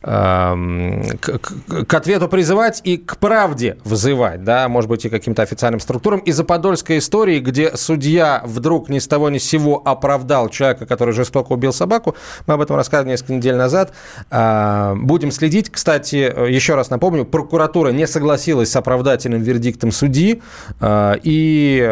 к, 0.03 1.39
к 1.87 1.93
ответу 1.93 2.27
призывать 2.27 2.81
и 2.83 2.97
к 2.97 3.17
правде 3.17 3.77
вызывать, 3.85 4.43
да, 4.43 4.67
может 4.67 4.89
быть, 4.89 5.05
и 5.05 5.09
каким-то 5.09 5.41
официальным 5.41 5.79
структурам. 5.79 6.19
Из-за 6.19 6.43
подольской 6.43 6.97
истории, 6.97 7.39
где 7.39 7.75
судья 7.75 8.41
вдруг 8.45 8.89
ни 8.89 8.99
с 8.99 9.07
того 9.07 9.29
ни 9.29 9.37
с 9.37 9.45
сего 9.45 9.81
оправдал 9.83 10.49
человека, 10.49 10.85
который 10.85 11.13
жестоко 11.13 11.53
убил 11.53 11.71
собаку, 11.71 12.15
мы 12.47 12.55
об 12.55 12.61
этом 12.61 12.75
рассказывали 12.75 13.11
несколько 13.11 13.33
недель 13.33 13.55
назад. 13.55 13.93
А, 14.29 14.95
будем 14.95 15.31
следить. 15.31 15.69
Кстати, 15.69 16.15
еще 16.51 16.75
раз 16.75 16.89
напомню, 16.89 17.25
прокуратура 17.25 17.89
не 17.89 18.07
согласилась 18.07 18.71
с 18.71 18.75
оправдательным 18.75 19.41
вердиктом 19.41 19.91
судьи 19.91 20.41
а, 20.79 21.13
и 21.23 21.89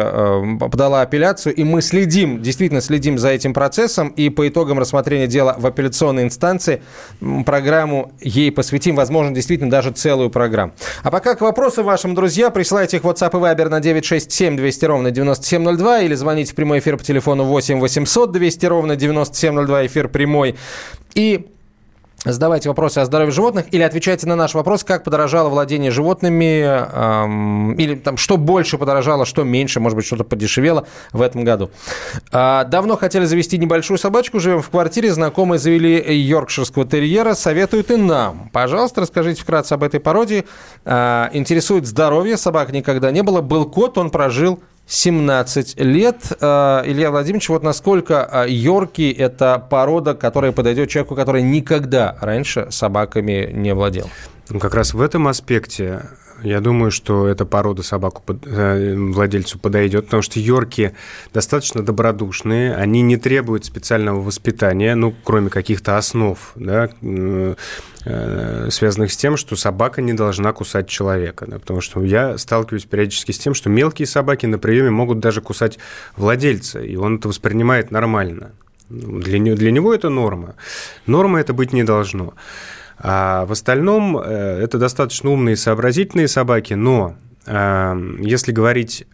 подала 0.70 1.00
апелляцию, 1.02 1.54
и 1.54 1.64
мы 1.64 1.80
следим, 1.80 2.42
действительно 2.42 2.80
следим 2.80 3.18
за 3.18 3.30
этим 3.30 3.54
процессом, 3.54 4.08
и 4.08 4.28
по 4.28 4.46
итогам 4.48 4.78
рассмотрения 4.78 5.26
дела 5.26 5.56
в 5.58 5.66
апелляционной 5.66 6.24
инстанции 6.24 6.82
программу 7.46 8.01
ей 8.20 8.50
посвятим, 8.50 8.96
возможно, 8.96 9.34
действительно 9.34 9.70
даже 9.70 9.90
целую 9.90 10.30
программу. 10.30 10.72
А 11.02 11.10
пока 11.10 11.34
к 11.34 11.40
вопросу 11.40 11.84
вашим, 11.84 12.14
друзья, 12.14 12.50
присылайте 12.50 12.96
их 12.98 13.04
в 13.04 13.08
WhatsApp 13.08 13.30
и 13.30 13.42
Viber 13.42 13.68
на 13.68 13.80
967 13.80 14.56
200 14.56 14.84
ровно 14.84 15.10
9702 15.10 16.00
или 16.00 16.14
звоните 16.14 16.52
в 16.52 16.54
прямой 16.54 16.78
эфир 16.78 16.96
по 16.96 17.04
телефону 17.04 17.44
8 17.44 17.80
800 17.80 18.32
200 18.32 18.66
ровно 18.66 18.96
9702, 18.96 19.86
эфир 19.86 20.08
прямой. 20.08 20.56
И 21.14 21.46
задавайте 22.24 22.68
вопросы 22.68 22.98
о 22.98 23.04
здоровье 23.04 23.32
животных 23.32 23.66
или 23.72 23.82
отвечайте 23.82 24.26
на 24.26 24.36
наш 24.36 24.54
вопрос, 24.54 24.84
как 24.84 25.04
подорожало 25.04 25.48
владение 25.48 25.90
животными, 25.90 26.62
эм, 26.62 27.74
или 27.74 27.94
там, 27.96 28.16
что 28.16 28.36
больше 28.36 28.78
подорожало, 28.78 29.26
что 29.26 29.42
меньше, 29.42 29.80
может 29.80 29.96
быть, 29.96 30.06
что-то 30.06 30.24
подешевело 30.24 30.86
в 31.12 31.22
этом 31.22 31.44
году. 31.44 31.70
Э, 32.32 32.64
давно 32.66 32.96
хотели 32.96 33.24
завести 33.24 33.58
небольшую 33.58 33.98
собачку, 33.98 34.38
живем 34.38 34.62
в 34.62 34.70
квартире, 34.70 35.12
знакомые 35.12 35.58
завели 35.58 35.96
йоркширского 36.16 36.84
терьера, 36.84 37.34
советуют 37.34 37.90
и 37.90 37.96
нам. 37.96 38.50
Пожалуйста, 38.52 39.00
расскажите 39.00 39.42
вкратце 39.42 39.72
об 39.74 39.82
этой 39.82 40.00
породе. 40.00 40.44
Э, 40.84 41.28
интересует 41.32 41.86
здоровье, 41.86 42.36
собак 42.36 42.72
никогда 42.72 43.10
не 43.10 43.22
было. 43.22 43.40
Был 43.40 43.66
кот, 43.66 43.98
он 43.98 44.10
прожил 44.10 44.60
17 44.86 45.78
лет. 45.80 46.32
Э, 46.40 46.82
Илья 46.84 47.10
Владимирович, 47.10 47.48
вот 47.48 47.62
насколько 47.62 48.28
э, 48.30 48.50
Йорки– 48.50 49.10
это 49.18 49.58
порода, 49.58 50.14
которая 50.14 50.52
подойдет 50.52 50.90
человеку, 50.90 51.14
который 51.14 51.42
никогда 51.42 52.16
раньше 52.20 52.66
собаками 52.70 53.50
не 53.52 53.74
владел? 53.74 54.10
Ну, 54.50 54.58
как 54.58 54.74
раз 54.74 54.92
в 54.92 55.00
этом 55.00 55.28
аспекте 55.28 56.02
я 56.42 56.60
думаю, 56.60 56.90
что 56.90 57.26
эта 57.26 57.44
порода 57.44 57.82
собаку 57.82 58.22
э, 58.44 58.94
владельцу 58.96 59.58
подойдет, 59.58 60.06
потому 60.06 60.22
что 60.22 60.40
йорки 60.40 60.94
достаточно 61.32 61.82
добродушные, 61.82 62.74
они 62.74 63.02
не 63.02 63.16
требуют 63.16 63.64
специального 63.64 64.20
воспитания, 64.20 64.94
ну, 64.94 65.14
кроме 65.24 65.50
каких-то 65.50 65.96
основ, 65.96 66.38
да, 66.56 66.90
э, 67.00 68.68
связанных 68.70 69.12
с 69.12 69.16
тем, 69.16 69.36
что 69.36 69.56
собака 69.56 70.02
не 70.02 70.12
должна 70.12 70.52
кусать 70.52 70.88
человека. 70.88 71.46
Да, 71.46 71.58
потому 71.58 71.80
что 71.80 72.02
я 72.02 72.36
сталкиваюсь 72.38 72.84
периодически 72.84 73.32
с 73.32 73.38
тем, 73.38 73.54
что 73.54 73.70
мелкие 73.70 74.06
собаки 74.06 74.46
на 74.46 74.58
приеме 74.58 74.90
могут 74.90 75.20
даже 75.20 75.40
кусать 75.40 75.78
владельца, 76.16 76.80
и 76.80 76.96
он 76.96 77.16
это 77.16 77.28
воспринимает 77.28 77.90
нормально. 77.90 78.52
Для, 78.88 79.38
для 79.54 79.70
него 79.70 79.94
это 79.94 80.10
норма. 80.10 80.54
Норма 81.06 81.40
это 81.40 81.54
быть 81.54 81.72
не 81.72 81.82
должно. 81.82 82.34
А 82.98 83.46
в 83.46 83.52
остальном 83.52 84.18
э, 84.18 84.60
это 84.62 84.78
достаточно 84.78 85.30
умные 85.30 85.54
и 85.54 85.56
сообразительные 85.56 86.28
собаки, 86.28 86.74
но 86.74 87.16
э, 87.46 88.16
если 88.20 88.52
говорить 88.52 89.06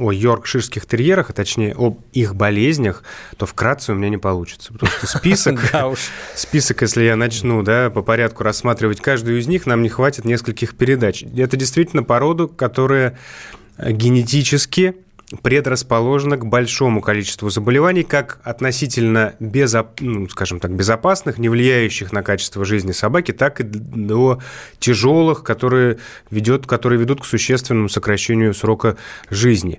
о 0.00 0.12
йоркширских 0.12 0.86
терьерах, 0.86 1.30
а 1.30 1.32
точнее 1.32 1.74
об 1.76 2.00
их 2.12 2.34
болезнях, 2.34 3.02
то 3.36 3.46
вкратце 3.46 3.92
у 3.92 3.94
меня 3.94 4.08
не 4.08 4.18
получится. 4.18 4.72
Потому 4.72 4.92
что 4.92 5.06
список, 5.06 5.60
список, 6.34 6.82
если 6.82 7.04
я 7.04 7.16
начну 7.16 7.62
да, 7.62 7.90
по 7.90 8.02
порядку 8.02 8.42
рассматривать 8.42 9.00
каждую 9.00 9.38
из 9.38 9.46
них, 9.46 9.66
нам 9.66 9.82
не 9.82 9.88
хватит 9.88 10.24
нескольких 10.24 10.76
передач. 10.76 11.24
Это 11.36 11.56
действительно 11.56 12.02
породу, 12.02 12.48
которая 12.48 13.18
генетически 13.78 14.94
предрасположена 15.42 16.36
к 16.36 16.46
большому 16.46 17.00
количеству 17.00 17.50
заболеваний, 17.50 18.02
как 18.02 18.40
относительно 18.42 19.34
безоп... 19.38 20.00
ну, 20.00 20.28
скажем 20.28 20.58
так, 20.58 20.72
безопасных, 20.72 21.38
не 21.38 21.48
влияющих 21.48 22.12
на 22.12 22.22
качество 22.22 22.64
жизни 22.64 22.92
собаки, 22.92 23.32
так 23.32 23.60
и 23.60 23.64
до 23.64 24.40
тяжелых, 24.78 25.44
которые, 25.44 25.98
ведет, 26.30 26.66
которые 26.66 26.98
ведут 26.98 27.22
к 27.22 27.24
существенному 27.24 27.88
сокращению 27.88 28.54
срока 28.54 28.96
жизни. 29.30 29.78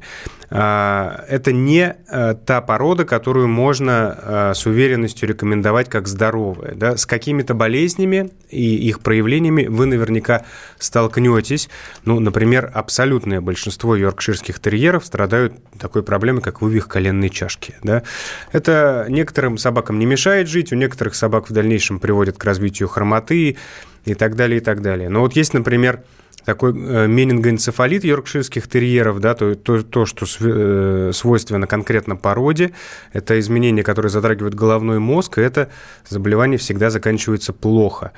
А, 0.54 1.24
это 1.30 1.54
не 1.54 1.96
э, 2.10 2.36
та 2.46 2.60
порода, 2.60 3.06
которую 3.06 3.48
можно 3.48 4.18
э, 4.22 4.54
с 4.54 4.66
уверенностью 4.66 5.30
рекомендовать 5.30 5.88
как 5.88 6.10
здоровая. 6.10 6.76
Да? 6.76 6.98
С 6.98 7.06
какими-то 7.06 7.54
болезнями 7.54 8.32
и 8.50 8.76
их 8.76 9.00
проявлениями 9.00 9.68
вы 9.68 9.86
наверняка 9.86 10.44
столкнетесь. 10.78 11.70
Ну, 12.04 12.20
например, 12.20 12.70
абсолютное 12.74 13.40
большинство 13.40 13.96
йоркширских 13.96 14.60
терьеров 14.60 15.06
страдают 15.06 15.41
такой 15.80 16.04
проблемой, 16.04 16.42
как 16.42 16.62
вывих 16.62 16.88
коленной 16.88 17.30
чашки. 17.30 17.76
Да? 17.84 18.04
Это 18.52 19.06
некоторым 19.10 19.58
собакам 19.58 20.00
не 20.00 20.06
мешает 20.06 20.48
жить, 20.48 20.72
у 20.72 20.76
некоторых 20.76 21.16
собак 21.16 21.50
в 21.50 21.54
дальнейшем 21.54 22.00
приводит 22.00 22.38
к 22.38 22.44
развитию 22.44 22.88
хромоты 22.88 23.58
и 24.06 24.14
так 24.14 24.36
далее, 24.36 24.58
и 24.58 24.64
так 24.64 24.82
далее. 24.82 25.10
Но 25.10 25.22
вот 25.22 25.36
есть, 25.36 25.54
например, 25.54 26.04
такой 26.46 26.72
э, 26.72 27.08
менингоэнцефалит 27.08 28.04
йоркширских 28.04 28.68
терьеров, 28.68 29.20
да, 29.20 29.36
то, 29.36 29.56
то, 29.56 29.84
то, 29.84 30.06
что 30.06 30.26
э, 30.40 31.12
свойственно 31.14 31.68
конкретно 31.68 32.16
породе, 32.16 32.72
это 33.14 33.40
изменения, 33.40 33.84
которые 33.84 34.10
затрагивают 34.10 34.56
головной 34.56 35.00
мозг, 35.00 35.38
и 35.38 35.42
это 35.42 35.70
заболевание 36.08 36.58
всегда 36.58 36.90
заканчивается 36.90 37.54
плохо. 37.54 38.12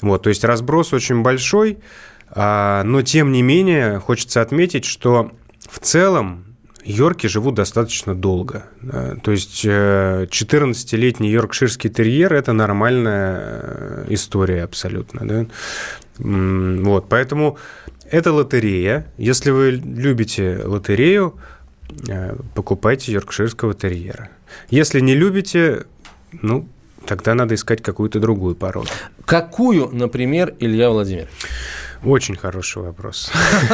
Вот, 0.00 0.22
то 0.22 0.28
есть 0.28 0.44
разброс 0.44 0.92
очень 0.92 1.22
большой, 1.22 1.78
а, 2.30 2.82
но 2.84 3.02
тем 3.02 3.32
не 3.32 3.42
менее 3.42 3.98
хочется 3.98 4.40
отметить, 4.40 4.84
что 4.84 5.32
в 5.68 5.78
целом 5.80 6.53
Йорки 6.84 7.28
живут 7.28 7.54
достаточно 7.54 8.14
долго. 8.14 8.64
То 9.22 9.30
есть 9.30 9.64
14-летний 9.64 11.28
э, 11.28 11.32
йоркширский 11.32 11.90
терьер– 11.90 12.34
это 12.34 12.52
нормальная 12.52 14.04
история 14.08 14.64
абсолютно. 14.64 15.26
Да? 15.26 15.46
Вот, 16.18 17.08
поэтому 17.08 17.56
это 18.10 18.32
лотерея. 18.32 19.06
Если 19.16 19.50
вы 19.50 19.70
любите 19.70 20.60
лотерею, 20.64 21.34
э, 22.08 22.36
покупайте 22.54 23.12
йоркширского 23.12 23.74
терьера. 23.74 24.28
Если 24.68 25.00
не 25.00 25.14
любите, 25.14 25.84
ну, 26.42 26.68
тогда 27.06 27.34
надо 27.34 27.54
искать 27.54 27.82
какую-то 27.82 28.20
другую 28.20 28.54
породу. 28.54 28.88
Какую, 29.24 29.88
например, 29.92 30.54
Илья 30.60 30.90
Владимирович? 30.90 31.30
Очень 32.04 32.36
хороший 32.36 32.82
вопрос. 32.82 33.30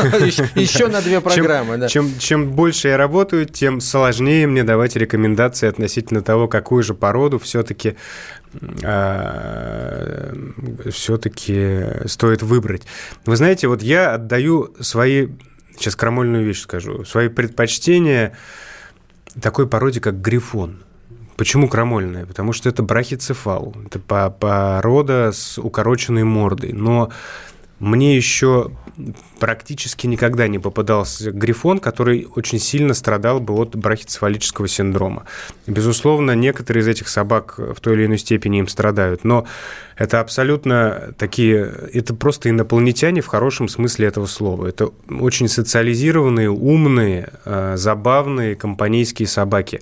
Еще 0.55 0.87
на 0.89 1.01
две 1.01 1.21
программы, 1.21 1.77
да. 1.77 1.89
Чем 1.89 2.51
больше 2.51 2.89
я 2.89 2.97
работаю, 2.97 3.47
тем 3.47 3.81
сложнее 3.81 4.47
мне 4.47 4.65
давать 4.65 4.97
рекомендации 4.97 5.69
относительно 5.69 6.23
того, 6.23 6.49
какую 6.49 6.83
же 6.83 6.95
породу 6.95 7.39
все-таки 7.39 7.97
а, 8.83 10.33
все-таки 10.91 11.83
стоит 12.07 12.43
выбрать. 12.43 12.83
Вы 13.27 13.37
знаете, 13.37 13.69
вот 13.69 13.83
я 13.83 14.15
отдаю 14.15 14.75
свои, 14.81 15.29
сейчас 15.79 15.97
крамольную 15.97 16.45
вещь 16.45 16.61
скажу, 16.61 17.05
свои 17.05 17.29
предпочтения 17.29 18.37
такой 19.41 19.69
породе, 19.69 20.01
как 20.01 20.21
грифон. 20.21 20.83
Почему 21.37 21.69
крамольная? 21.69 22.27
Потому 22.27 22.53
что 22.53 22.69
это 22.69 22.83
брахицефал. 22.83 23.75
Это 23.87 23.99
порода 23.99 25.33
с 25.33 25.59
укороченной 25.59 26.25
мордой. 26.25 26.73
Но 26.73 27.11
мне 27.81 28.15
еще 28.15 28.71
практически 29.39 30.07
никогда 30.07 30.47
не 30.47 30.59
попадался 30.59 31.33
грифон, 31.33 31.79
который 31.79 32.29
очень 32.37 32.59
сильно 32.59 32.93
страдал 32.93 33.41
бы 33.41 33.55
от 33.55 33.75
брахицефалического 33.75 34.69
синдрома. 34.69 35.25
Безусловно, 35.67 36.33
некоторые 36.33 36.83
из 36.83 36.89
этих 36.89 37.09
собак 37.09 37.59
в 37.59 37.81
той 37.81 37.95
или 37.95 38.07
иной 38.07 38.19
степени 38.19 38.59
им 38.59 38.69
страдают, 38.69 39.25
но 39.25 39.47
это 39.97 40.21
абсолютно 40.21 41.15
такие, 41.19 41.73
это 41.93 42.15
просто 42.15 42.51
инопланетяне 42.51 43.23
в 43.23 43.27
хорошем 43.27 43.69
смысле 43.69 44.09
этого 44.09 44.27
слова. 44.27 44.67
Это 44.67 44.91
очень 45.09 45.49
социализированные, 45.49 46.51
умные, 46.51 47.31
э, 47.47 47.75
забавные 47.77 48.57
компанейские 48.57 49.27
собаки. 49.27 49.81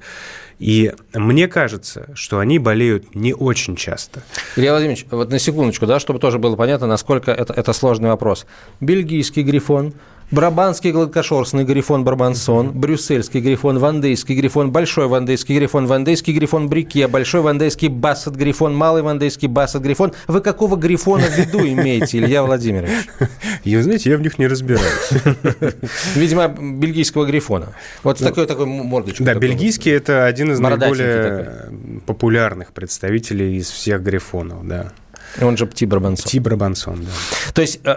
И 0.58 0.92
мне 1.14 1.48
кажется, 1.48 2.08
что 2.14 2.38
они 2.40 2.58
болеют 2.58 3.14
не 3.14 3.32
очень 3.32 3.76
часто. 3.76 4.22
Илья 4.56 4.72
Владимирович, 4.72 5.06
вот 5.10 5.30
на 5.30 5.38
секундочку, 5.38 5.86
да, 5.86 6.00
чтобы 6.00 6.18
тоже 6.18 6.38
было 6.38 6.56
понятно, 6.56 6.86
насколько 6.86 7.30
это, 7.30 7.52
это 7.52 7.72
сложный 7.72 8.08
вопрос. 8.08 8.46
Бельгийский 8.80 9.42
грифон– 9.42 9.94
Брабанский 10.30 10.92
гладкошерстный 10.92 11.64
грифон 11.64 12.04
Барбансон, 12.04 12.72
брюссельский 12.72 13.40
грифон, 13.40 13.78
вандейский 13.78 14.34
грифон, 14.34 14.70
большой 14.70 15.06
вандейский 15.08 15.56
грифон, 15.56 15.86
вандейский 15.86 16.34
грифон 16.34 16.68
Брике, 16.68 17.08
большой 17.08 17.40
вандейский 17.40 17.88
бассет 17.88 18.36
грифон, 18.36 18.74
малый 18.74 19.00
вандейский 19.00 19.48
бассет 19.48 19.80
грифон. 19.80 20.12
Вы 20.26 20.42
какого 20.42 20.76
грифона 20.76 21.24
в 21.24 21.38
виду 21.38 21.60
имеете, 21.60 22.18
Илья 22.18 22.42
Владимирович? 22.42 22.92
Я, 23.64 23.82
знаете, 23.82 24.10
я 24.10 24.16
в 24.16 24.20
них 24.20 24.38
не 24.38 24.46
разбираюсь. 24.46 25.10
Видимо, 26.14 26.48
бельгийского 26.48 27.24
грифона. 27.26 27.74
Вот 28.02 28.18
с 28.18 28.22
такой, 28.22 28.46
такой 28.46 28.66
мордочкой. 28.66 29.26
Да, 29.26 29.34
бельгийский– 29.34 29.92
это 29.92 30.26
один 30.26 30.52
из 30.52 30.60
наиболее 30.60 31.70
популярных 32.06 32.72
представителей 32.72 33.56
из 33.56 33.70
всех 33.70 34.02
грифонов, 34.02 34.66
да. 34.66 34.92
Он 35.40 35.56
же 35.56 35.66
Пти 35.66 35.86
Брабансон. 35.86 36.24
Пти 36.24 36.38
Брабансон, 36.38 37.04
да. 37.04 37.52
То 37.52 37.60
есть 37.60 37.80
э, 37.84 37.96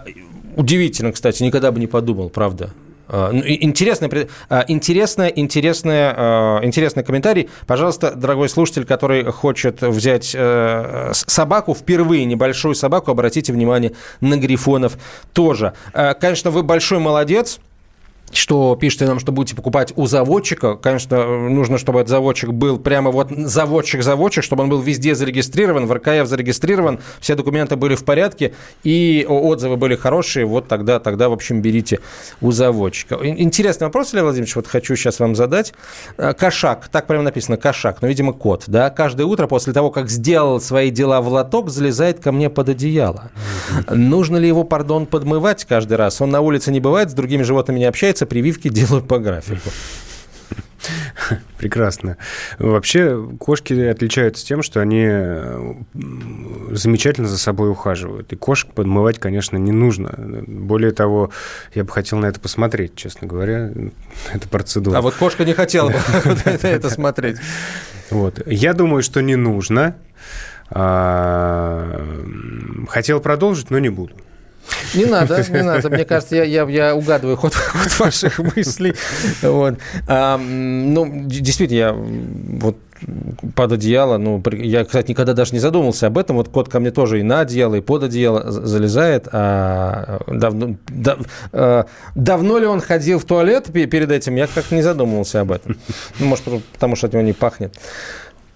Удивительно, 0.56 1.12
кстати, 1.12 1.44
никогда 1.44 1.72
бы 1.72 1.80
не 1.80 1.88
подумал, 1.88 2.30
правда. 2.30 2.72
А, 3.14 3.32
ну, 3.32 3.42
интересный, 3.46 4.10
а, 4.50 4.64
интересный, 4.70 5.32
интересный, 5.36 6.14
а, 6.16 6.62
интересный 6.64 7.04
комментарий. 7.04 7.50
Пожалуйста, 7.68 8.12
дорогой 8.16 8.48
слушатель, 8.48 8.86
который 8.86 9.26
хочет 9.26 9.82
взять 9.82 10.32
э, 10.34 11.12
собаку, 11.14 11.76
впервые 11.76 12.24
небольшую 12.24 12.74
собаку, 12.74 13.12
обратите 13.12 13.52
внимание 13.52 13.92
на 14.22 14.38
грифонов 14.38 14.98
тоже. 15.34 15.74
Конечно, 15.94 16.52
вы 16.52 16.64
большой 16.64 17.00
молодец, 17.00 17.60
что 18.32 18.76
пишете 18.80 19.06
нам, 19.06 19.20
что 19.20 19.32
будете 19.32 19.56
покупать 19.56 19.94
у 19.96 20.08
заводчика. 20.08 20.76
Конечно, 20.76 21.50
нужно, 21.50 21.78
чтобы 21.78 22.00
этот 22.00 22.10
заводчик 22.10 22.52
был 22.52 22.80
прямо 22.80 23.12
вот 23.12 23.32
заводчик-заводчик, 23.32 24.44
чтобы 24.44 24.64
он 24.64 24.70
был 24.70 24.82
везде 24.82 25.16
зарегистрирован, 25.16 25.86
в 25.86 25.94
РКФ 25.94 26.28
зарегистрирован, 26.28 27.00
все 27.20 27.36
документы 27.36 27.76
были 27.76 27.96
в 27.96 28.06
порядке, 28.06 28.54
и 28.84 29.26
отзывы 29.28 29.78
были 29.78 29.96
хорошие, 29.96 30.46
вот 30.46 30.68
тогда, 30.68 31.00
тогда 31.00 31.30
в 31.30 31.34
общем, 31.34 31.62
берите 31.62 32.00
у 32.42 32.52
заводчика. 32.52 33.20
Интересный 33.22 33.86
вопрос, 33.86 34.14
Илья 34.14 34.24
Владимирович, 34.24 34.56
вот 34.56 34.68
хочу 34.68 34.96
сейчас 34.96 35.20
вам 35.20 35.36
задать. 35.36 35.74
Э, 36.18 36.34
кошак, 36.34 36.88
так 36.90 37.08
прямо 37.08 37.24
написано, 37.24 37.58
кошак, 37.58 38.02
но, 38.02 38.08
видимо, 38.08 38.34
кот, 38.34 38.64
да, 38.68 38.90
каждое 38.90 39.26
утро 39.26 39.48
после 39.48 39.74
того, 39.74 39.92
как 39.92 40.10
сделал 40.10 40.60
свои 40.62 40.90
дела 40.90 41.22
в 41.22 41.28
лоток, 41.28 41.70
залезает 41.70 42.20
ко 42.20 42.32
мне 42.32 42.50
под 42.50 42.70
одеяло. 42.70 43.32
Нужно 43.90 44.38
ли 44.38 44.48
его, 44.48 44.64
пардон, 44.64 45.06
подмывать 45.06 45.66
каждый 45.66 45.98
раз? 45.98 46.22
Он 46.22 46.30
на 46.30 46.42
улице 46.42 46.72
не 46.72 46.80
бывает, 46.80 47.12
с 47.12 47.14
другими 47.14 47.44
животными 47.44 47.80
не 47.80 47.86
общается, 47.86 48.21
получается, 48.22 48.26
прививки 48.26 48.70
делают 48.70 49.08
по 49.08 49.20
графику. 49.20 49.70
Прекрасно. 51.58 52.18
Вообще, 52.58 53.24
кошки 53.40 53.74
отличаются 53.74 54.44
тем, 54.44 54.64
что 54.64 54.82
они 54.82 55.06
э, 55.08 55.74
замечательно 56.72 57.28
за 57.28 57.38
собой 57.38 57.70
ухаживают. 57.70 58.34
И 58.34 58.36
кошек 58.36 58.74
подмывать, 58.74 59.20
конечно, 59.20 59.58
не 59.58 59.72
нужно. 59.72 60.12
Более 60.48 60.92
того, 60.92 61.30
я 61.76 61.84
бы 61.84 61.92
хотел 61.92 62.18
на 62.18 62.26
это 62.26 62.40
посмотреть, 62.40 62.96
честно 62.96 63.28
говоря. 63.28 63.72
Это 64.34 64.50
процедура. 64.50 64.98
А 64.98 65.02
вот 65.02 65.14
кошка 65.14 65.46
не 65.46 65.54
хотела 65.54 65.90
бы 65.90 66.00
это 66.64 66.90
смотреть. 66.90 67.38
Вот. 68.10 68.42
Я 68.48 68.74
думаю, 68.74 69.04
что 69.04 69.22
не 69.22 69.36
нужно. 69.36 69.96
А, 70.72 72.04
хотел 72.90 73.20
продолжить, 73.20 73.70
но 73.70 73.78
не 73.78 73.90
буду. 73.90 74.16
Не 74.94 75.06
надо, 75.06 75.44
не 75.50 75.64
надо. 75.64 75.90
Мне 75.90 76.06
кажется, 76.06 76.36
я, 76.36 76.44
я, 76.44 76.64
я 76.70 76.96
угадываю 76.96 77.38
ход, 77.38 77.54
ход 77.56 78.00
ваших 78.00 78.40
мыслей. 78.40 78.94
Вот. 79.42 79.76
А, 80.08 80.38
ну, 80.38 81.26
действительно, 81.26 81.78
я 81.78 81.94
вот 81.94 82.78
под 83.56 83.72
одеяло, 83.72 84.18
ну, 84.18 84.42
я, 84.52 84.86
кстати, 84.86 85.12
никогда 85.12 85.34
даже 85.34 85.54
не 85.54 85.60
задумывался 85.60 86.08
об 86.08 86.18
этом. 86.18 86.36
Вот 86.36 86.50
кот 86.50 86.70
ко 86.70 86.80
мне 86.80 86.92
тоже 86.92 87.20
и 87.20 87.24
на 87.24 87.42
одеяло, 87.42 87.76
и 87.76 87.82
под 87.82 88.04
одеяло 88.04 88.52
залезает. 88.52 89.28
А 89.32 90.22
давно, 90.28 90.76
дав, 90.88 91.20
а, 91.52 91.86
давно 92.16 92.60
ли 92.60 92.66
он 92.66 92.82
ходил 92.82 93.20
в 93.20 93.26
туалет 93.26 93.72
перед 93.72 94.12
этим, 94.12 94.36
я 94.36 94.48
как-то 94.48 94.76
не 94.76 94.82
задумывался 94.82 95.42
об 95.42 95.52
этом. 95.52 95.78
Ну, 96.20 96.28
может, 96.28 96.46
потому 96.74 96.96
что 96.96 97.08
от 97.08 97.14
него 97.14 97.24
не 97.24 97.34
пахнет. 97.34 97.76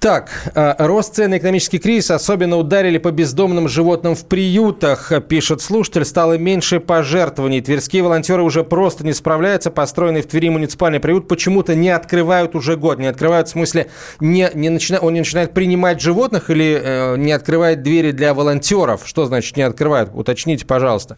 Так, 0.06 0.30
э, 0.54 0.76
рост 0.78 1.16
цен 1.16 1.34
и 1.34 1.40
экономический 1.40 1.80
кризис 1.80 2.12
особенно 2.12 2.58
ударили 2.58 3.00
по 3.00 3.10
бездомным 3.10 3.68
животным 3.68 4.14
в 4.14 4.24
приютах, 4.28 5.12
пишет 5.28 5.62
слушатель. 5.62 6.06
Стало 6.06 6.38
меньше 6.38 6.80
пожертвований. 6.80 7.60
Тверские 7.60 8.04
волонтеры 8.04 8.44
уже 8.44 8.64
просто 8.64 9.04
не 9.04 9.14
справляются. 9.14 9.72
Построенный 9.72 10.22
в 10.22 10.28
Твери 10.28 10.50
муниципальный 10.50 11.00
приют 11.00 11.28
почему-то 11.28 11.74
не 11.74 11.90
открывают 11.90 12.54
уже 12.54 12.78
год. 12.78 13.00
Не 13.00 13.08
открывают, 13.08 13.48
в 13.48 13.52
смысле, 13.54 13.88
не, 14.20 14.48
не 14.54 14.70
начина, 14.70 15.00
он 15.00 15.16
не 15.16 15.22
начинает 15.22 15.56
принимать 15.56 16.00
животных 16.02 16.52
или 16.52 16.80
э, 16.80 17.18
не 17.18 17.32
открывает 17.32 17.82
двери 17.82 18.12
для 18.12 18.36
волонтеров. 18.36 19.02
Что 19.06 19.26
значит 19.26 19.58
не 19.58 19.64
открывают? 19.64 20.12
Уточните, 20.14 20.68
пожалуйста. 20.68 21.18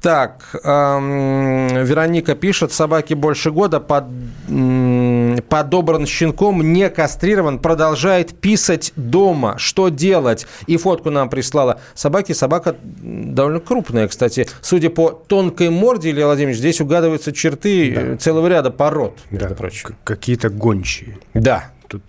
Так, 0.00 0.58
эм, 0.64 1.84
Вероника 1.84 2.34
пишет, 2.34 2.72
собаки 2.72 3.12
больше 3.14 3.50
года 3.50 3.80
под, 3.80 4.04
эм, 4.48 5.23
подобран 5.42 6.06
щенком, 6.06 6.72
не 6.72 6.88
кастрирован, 6.90 7.58
продолжает 7.58 8.38
писать 8.38 8.92
дома. 8.96 9.56
Что 9.58 9.88
делать? 9.88 10.46
И 10.66 10.76
фотку 10.76 11.10
нам 11.10 11.28
прислала. 11.28 11.80
Собаки, 11.94 12.32
собака 12.32 12.76
довольно 12.82 13.60
крупная, 13.60 14.08
кстати. 14.08 14.46
Судя 14.60 14.90
по 14.90 15.10
тонкой 15.10 15.70
морде, 15.70 16.10
Илья 16.10 16.26
Владимирович, 16.26 16.58
здесь 16.58 16.80
угадываются 16.80 17.32
черты 17.32 17.92
да. 17.94 18.16
Целого 18.16 18.46
ряда 18.48 18.70
пород, 18.70 19.18
между 19.30 19.48
да. 19.48 19.54
прочим. 19.54 19.96
Какие-то 20.04 20.50
гончие. 20.50 21.18
Да. 21.34 21.70
Тут 21.88 22.02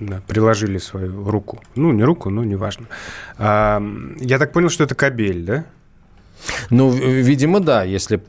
да, 0.00 0.22
приложили 0.26 0.78
свою 0.78 1.28
руку. 1.28 1.60
Ну, 1.74 1.92
не 1.92 2.04
руку, 2.04 2.30
но 2.30 2.44
неважно. 2.44 2.86
А, 3.36 3.82
я 4.18 4.38
так 4.38 4.52
понял, 4.52 4.68
что 4.68 4.84
это 4.84 4.94
кабель, 4.94 5.44
да? 5.44 5.64
Ну, 6.70 6.90
видимо, 6.90 7.60
да, 7.60 7.82
если... 7.84 8.20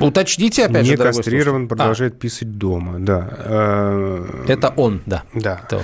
Уточните, 0.00 0.66
опять 0.66 0.84
Не 0.84 0.90
же, 0.90 0.96
кастрирован, 0.96 1.64
а. 1.64 1.68
продолжает 1.68 2.14
а. 2.14 2.16
писать 2.16 2.56
дома, 2.56 2.98
да. 2.98 3.28
А, 3.30 4.44
это 4.46 4.68
он, 4.76 5.02
да. 5.06 5.24
Да. 5.34 5.60
Это 5.64 5.76
он. 5.78 5.82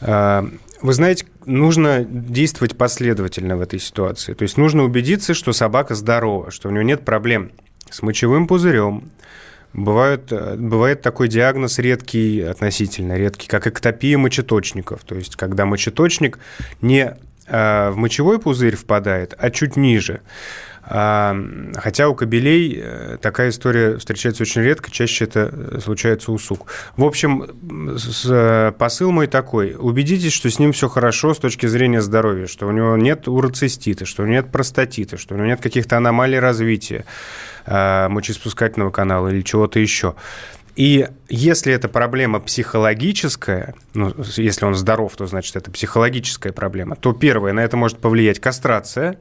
А, 0.00 0.48
вы 0.82 0.92
знаете, 0.92 1.26
нужно 1.46 2.04
действовать 2.04 2.76
последовательно 2.76 3.56
в 3.56 3.60
этой 3.60 3.80
ситуации. 3.80 4.34
То 4.34 4.42
есть 4.42 4.56
нужно 4.56 4.84
убедиться, 4.84 5.34
что 5.34 5.52
собака 5.52 5.94
здорова, 5.94 6.50
что 6.50 6.68
у 6.68 6.72
нее 6.72 6.84
нет 6.84 7.04
проблем 7.04 7.52
с 7.90 8.02
мочевым 8.02 8.46
пузырем. 8.46 9.10
Бывает, 9.72 10.32
бывает 10.58 11.02
такой 11.02 11.28
диагноз 11.28 11.78
редкий, 11.78 12.40
относительно 12.40 13.18
редкий, 13.18 13.46
как 13.46 13.66
эктопия 13.66 14.16
мочеточников. 14.16 15.04
То 15.04 15.16
есть 15.16 15.36
когда 15.36 15.66
мочеточник 15.66 16.38
не 16.80 17.00
Э, 17.10 17.16
в 17.48 17.94
мочевой 17.96 18.38
пузырь 18.38 18.76
впадает, 18.76 19.34
а 19.38 19.50
чуть 19.50 19.76
ниже. 19.76 20.20
А, 20.88 21.36
хотя 21.74 22.08
у 22.08 22.14
кобелей 22.14 22.80
э, 22.80 23.18
такая 23.20 23.48
история 23.48 23.98
встречается 23.98 24.44
очень 24.44 24.62
редко, 24.62 24.88
чаще 24.88 25.24
это 25.24 25.50
э, 25.52 25.80
случается 25.80 26.30
у 26.30 26.38
сук. 26.38 26.68
В 26.96 27.04
общем, 27.04 27.44
посыл 28.78 29.10
мой 29.10 29.26
такой. 29.26 29.74
Убедитесь, 29.76 30.32
что 30.32 30.48
с 30.48 30.60
ним 30.60 30.72
все 30.72 30.88
хорошо 30.88 31.34
с 31.34 31.38
точки 31.38 31.66
зрения 31.66 32.00
здоровья, 32.00 32.46
что 32.46 32.68
у 32.68 32.70
него 32.70 32.96
нет 32.96 33.26
уроцистита, 33.26 34.06
что 34.06 34.22
у 34.22 34.26
него 34.26 34.36
нет 34.36 34.52
простатита, 34.52 35.16
что 35.16 35.34
у 35.34 35.38
него 35.38 35.48
нет 35.48 35.60
каких-то 35.60 35.96
аномалий 35.96 36.38
развития 36.38 37.04
мочеиспускательного 37.66 38.92
канала 38.92 39.26
или 39.26 39.42
чего-то 39.42 39.80
еще. 39.80 40.14
И 40.76 41.08
если 41.28 41.72
это 41.72 41.88
проблема 41.88 42.38
психологическая, 42.38 43.74
ну, 43.94 44.14
если 44.36 44.64
он 44.64 44.74
здоров, 44.74 45.16
то 45.16 45.26
значит 45.26 45.56
это 45.56 45.70
психологическая 45.70 46.52
проблема, 46.52 46.96
то 46.96 47.12
первое, 47.12 47.52
на 47.52 47.60
это 47.60 47.76
может 47.76 47.98
повлиять 47.98 48.38
кастрация, 48.38 49.18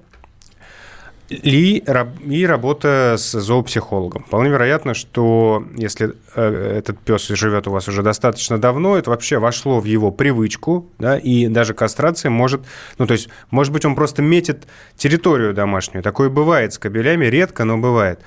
И, 1.28 1.84
и 2.30 2.45
работа 2.45 3.16
с 3.18 3.39
зоопсихологом. 3.39 4.24
Вполне 4.26 4.49
вероятно, 4.49 4.93
что 4.93 5.66
если 5.76 6.14
э, 6.36 6.78
этот 6.78 6.99
пес 6.99 7.28
живет 7.30 7.68
у 7.68 7.72
вас 7.72 7.88
уже 7.88 8.03
достаточно 8.03 8.60
давно, 8.60 8.95
это 8.95 9.10
вообще 9.10 9.39
вошло 9.39 9.80
в 9.80 9.86
его 9.86 10.12
привычку, 10.12 10.91
да, 10.99 11.18
и 11.18 11.47
даже 11.47 11.74
кастрация 11.74 12.30
может, 12.30 12.62
ну, 12.99 13.08
то 13.08 13.14
есть, 13.14 13.30
может 13.49 13.74
быть, 13.74 13.86
он 13.86 13.95
просто 13.95 14.22
метит 14.22 14.68
территорию 14.97 15.53
домашнюю. 15.53 16.03
Такое 16.03 16.30
бывает 16.30 16.74
с 16.74 16.78
кобелями, 16.78 17.26
редко, 17.26 17.64
но 17.64 17.80
бывает. 17.80 18.20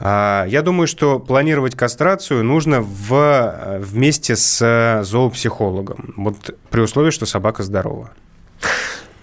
А, 0.00 0.44
я 0.48 0.62
думаю, 0.62 0.86
что 0.86 1.18
планировать 1.18 1.74
кастрацию 1.74 2.44
нужно 2.44 2.80
в, 2.80 3.78
вместе 3.80 4.36
с 4.36 5.02
зоопсихологом, 5.04 6.14
вот 6.16 6.56
при 6.70 6.80
условии, 6.80 7.10
что 7.10 7.26
собака 7.26 7.62
здорова. 7.62 8.10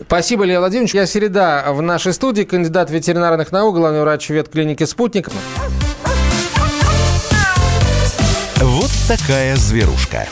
Спасибо, 0.02 0.46
Илья 0.46 0.60
Владимирович. 0.60 0.94
Я 0.94 1.06
Середа 1.06 1.66
в 1.70 1.82
нашей 1.82 2.14
студии, 2.14 2.44
кандидат 2.44 2.92
ветеринарных 2.92 3.52
наук, 3.52 3.76
главный 3.76 4.02
врач 4.02 4.30
ветклиники 4.30 4.84
«Спутник». 4.84 5.30
Вот 8.58 8.92
такая 9.08 9.56
зверушка. 9.56 10.28